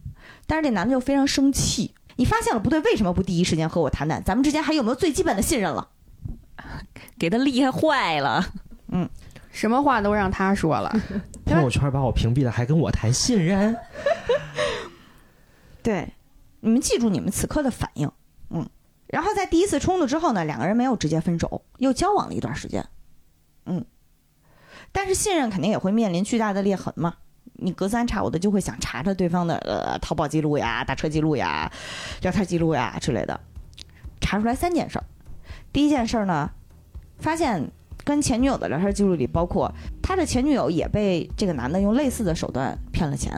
[0.45, 4.23] 但是这男的就非常生气，你发现了不对，为什么不第一时间和我谈谈？
[4.23, 5.89] 咱们之间还有没有最基本的信任了？
[7.19, 8.45] 给他厉害坏了。
[8.87, 9.09] 嗯，
[9.51, 10.93] 什么话都让他说了。
[11.45, 13.75] 朋友圈把我屏蔽了，还跟我谈信任？
[15.83, 16.13] 对，
[16.59, 18.11] 你们记住你们此刻的反应。
[18.49, 18.67] 嗯，
[19.07, 22.85] 然后在第一次冲突之后呢，两个人没有直接分手，又交往了一段时间。
[23.65, 23.85] 嗯，
[24.97, 27.13] 但是信任肯定也会面临巨大的裂痕嘛。
[27.53, 31.71] 你隔三差五的就会想查查对方的呃淘宝记录呀、打车记录呀、
[32.23, 33.39] 聊天记录呀之类的，
[34.19, 35.05] 查出来三件事儿。
[35.71, 36.49] 第一件事儿呢，
[37.19, 37.69] 发现
[38.03, 39.71] 跟前女友的聊天记录里，包括
[40.01, 43.31] 他的前女友也被这个男的用类似的手段骗了钱。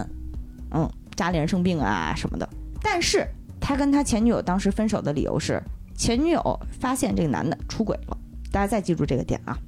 [0.72, 2.48] 嗯，家里人生病啊什么的，
[2.82, 3.28] 但是。
[3.62, 5.62] 他跟他前女友当时分手的理由是，
[5.94, 8.18] 前女友发现这个男的出轨了。
[8.54, 9.60] 大家再记住这个点啊。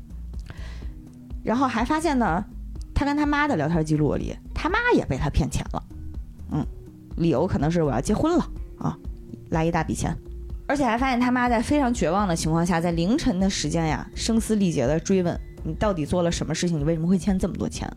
[1.43, 2.43] 然后还发现呢，
[2.93, 5.83] 他跟他妈的聊天记录里，他妈也被他骗钱了。
[6.51, 6.65] 嗯，
[7.17, 8.97] 理由可能是我要结婚了啊，
[9.49, 10.15] 来一大笔钱。
[10.67, 17.91] 而且还发现他妈在非常绝望的情况下，在凌晨的时间呀，声嘶力竭的追问你到底做了什么事情，你为什么会欠这么多钱？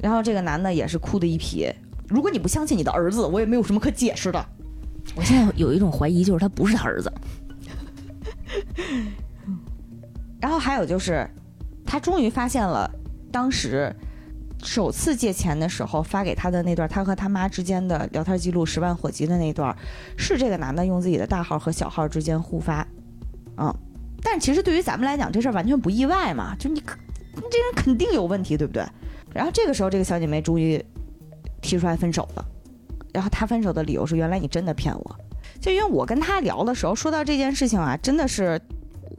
[0.00, 1.66] 然后这个男的也是哭的一批。
[2.08, 4.46] 如果你不相信你的儿子，我也没有什么可解释的。
[5.16, 7.12] 我现在有一种怀疑，就是他不是他儿子。
[10.40, 11.28] 然后还有就是，
[11.88, 12.88] 他终于发现了
[13.32, 13.90] 当时
[14.62, 19.74] 首次借钱的时候发给他的那段他和他妈之间的聊天记录，十万火急的那段，
[20.18, 22.86] 是这个男的用自己的大号和小号之间互发。
[23.56, 23.74] 嗯，
[24.22, 28.84] 但其实对于咱们来讲，这事儿完全不意外嘛，就你，你这人肯定有问题，对不对？
[29.32, 30.84] 然后这个时候，这个小姐妹终于
[31.62, 32.44] 提出来分手了。
[33.12, 35.16] 然后他分手的理由是，原来你真的骗我，
[35.60, 38.60] 就因为我跟他聊的时候说到这件事情啊，真的是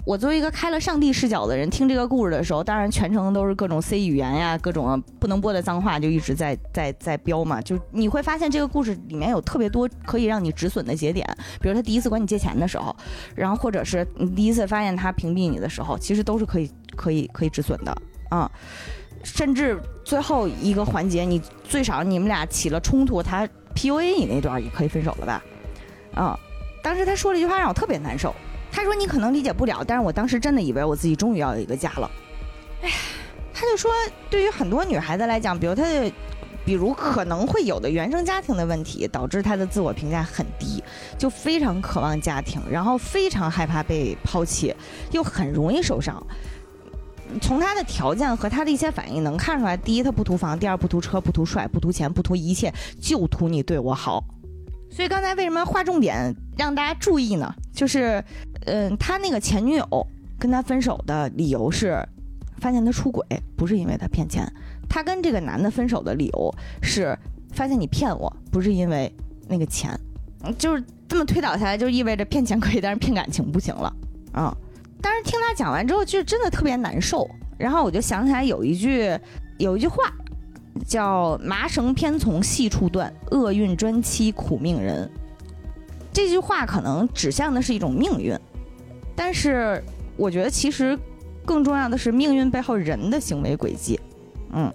[0.10, 11.24] 我作为一个开了上帝视角的人，听这个故事的时候，当然全程都是各种 C 语言呀，各种不能播的脏话就一直在在在飙嘛，就你会发现这个故事里面有特别多可以让你止损的节点，
[11.62, 12.96] 比如他第一次管你借钱的时候，
[13.36, 17.96] 然后或者是你第一次发现他屏蔽你的时候，其实都是可以可以可以止损的
[18.32, 18.52] 啊，
[19.24, 23.48] 甚至最后一个环节，你最少你们俩起了冲突，他。
[23.76, 25.44] PUA 你那段也可以分手了吧？
[26.16, 26.40] 啊，
[26.84, 28.34] 当时他说了一句话让我特别难受。
[28.72, 32.10] 他说：“你可能理解不了，但是我当时真的以为我自己终于要有一个家了。”
[32.82, 32.96] 哎呀，
[33.54, 33.92] 他就说，
[34.30, 36.12] 对于很多女孩子来讲，比如她的，
[36.64, 40.84] 比如可能会有的原生家庭的问题，导致她的自我评价很低，
[41.18, 44.74] 就非常渴望家庭，然后非常害怕被抛弃，
[45.12, 46.22] 又很容易受伤。
[47.42, 54.24] 从他的条件和他的一些反应能看出来，第一他不图房，第二不图车，不图帅，不图钱，不图一切，就图你对我好。
[54.90, 57.54] 所以刚才为什么划重点让大家注意呢？
[57.74, 58.24] 就是，
[58.66, 60.08] 嗯，他那个前女友
[60.38, 61.98] 跟他分手的理由是
[62.58, 63.26] 发现他出轨，
[63.56, 64.46] 不是因为他骗钱。
[64.90, 67.18] 他跟这个男的分手的理由是
[67.54, 69.14] 发现你骗我，不是因为
[69.48, 69.92] 那个钱。
[70.58, 73.94] 就是这么推导下来，就意味着骗钱可以，但是骗感情不行了。
[74.34, 74.54] 嗯，
[75.02, 77.30] 但是听他讲完之后，就真的特别难受。
[77.58, 79.12] 然后我就想起来有一句
[79.58, 80.12] 有一句话，
[80.88, 85.10] 叫“麻绳偏从细处断，厄运专欺苦命人”。
[86.12, 88.38] 这句话可能指向的是一种命运，
[89.16, 89.84] 但是
[90.18, 90.98] 我觉得其实
[91.46, 94.00] 更重要的是命运背后人的行为轨迹。
[94.52, 94.74] 嗯，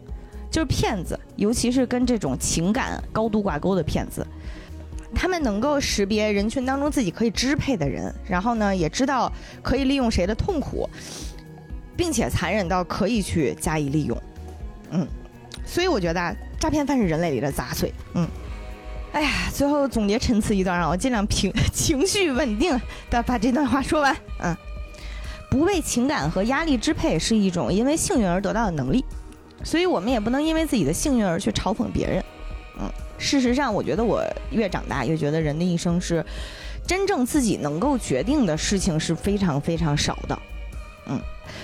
[0.50, 4.24] 就是骗子，尤其是跟这种情感高度挂钩的骗子。
[5.14, 9.30] 他们能够识别人群当中自己可以支配的人，然后呢，也知道
[9.62, 10.88] 可以利用谁的痛苦，
[11.96, 14.22] 并且残忍到可以去加以利用。
[14.90, 15.06] 嗯，
[15.64, 17.92] 所以我觉得诈骗犯是人类里的杂碎。
[18.14, 18.28] 嗯，
[19.12, 22.80] 哎呀，最后总结陈词一段，让我尽量平 情绪稳定
[23.10, 24.16] 的把这段话说完。
[24.40, 24.56] 嗯，
[25.50, 29.04] 不被情感和压力支配是一种因为幸运而得到的能力，
[29.62, 32.24] 所以我们也不能因为自己的幸运而去嘲讽别人。
[32.78, 32.90] 嗯。
[33.16, 36.22] 事实上，我觉得我越长大越觉得人的一生是
[36.84, 40.38] 真正自己能够决定的事情是非常非常少的。
[41.06, 41.18] 嗯，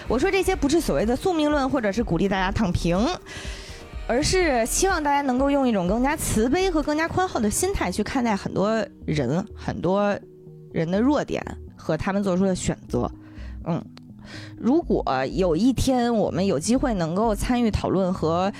[0.06, 2.96] 我说这些不是所谓的宿命论，或者是鼓励大家躺平，
[4.10, 10.18] 而是希望大家能够用一种更加慈悲和更加宽厚的心态去看待很多人、很多
[10.72, 11.40] 人的弱点
[11.76, 13.08] 和他们做出的选择。
[13.66, 13.80] 嗯，
[14.58, 18.52] 如果有一天我们有机会能够参与讨论和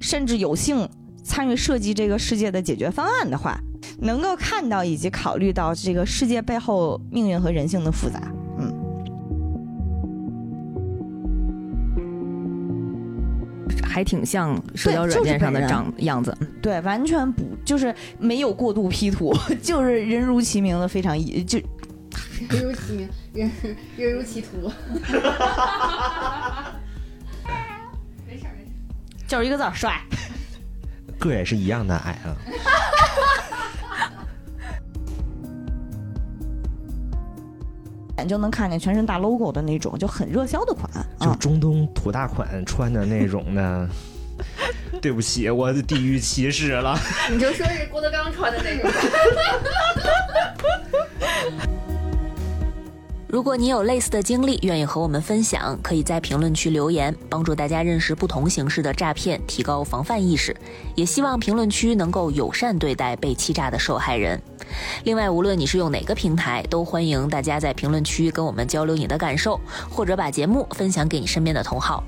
[0.00, 0.88] 甚至有幸。
[1.26, 3.58] 参与设计这个世界的解决方案的话，
[4.00, 8.20] 能够看到以及考虑到这个世界背后命运和人性的复杂，
[13.94, 21.60] 还挺像社交软件上的长样子，对，完全不就是没有过度 P 图， 就是人如其名的非常一就
[22.50, 23.48] 人如其名，人
[23.96, 24.68] 人如其图，
[28.26, 28.72] 没事没事，
[29.28, 30.00] 就是一个字帅。
[31.20, 32.34] 个也是一样的矮啊，
[38.18, 40.88] 眼就能看见全身大 logo 的那种，就很热销的款，
[41.20, 43.88] 就中东土大款穿的那种的。
[45.00, 46.98] 对不起，我地域歧视了。
[47.30, 48.90] 你就说是郭德纲穿的那种。
[53.34, 60.56] 如果你有类似的经历，愿意和我们分享，可以在评论区留言，帮助大家认识不同形式的诈骗，提高防范意识。
[60.94, 64.40] 也希望评论区能够友善对待被欺诈的受害人。
[65.02, 72.04] 另外，无论你是用哪个平台，都欢迎大家在评论区跟我们交流你的感受，或者把节目分享给你身边的同好。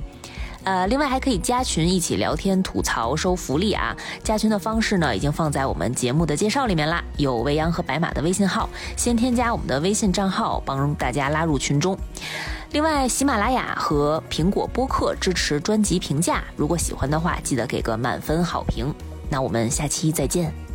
[0.67, 3.97] 呃，另外还可以加群一起聊天、吐槽、收福利啊！
[4.25, 11.97] 加群的方式呢，已经放在我们节目的介绍里面啦，有未央和白马的微信号，先添加我们的微信账号，帮大家拉入群中。
[12.73, 18.93] 另外，喜马拉雅和苹果播客支持专辑评价，如果喜欢的话，记得给个满分好评。
[19.31, 20.66] 那我们下期再见。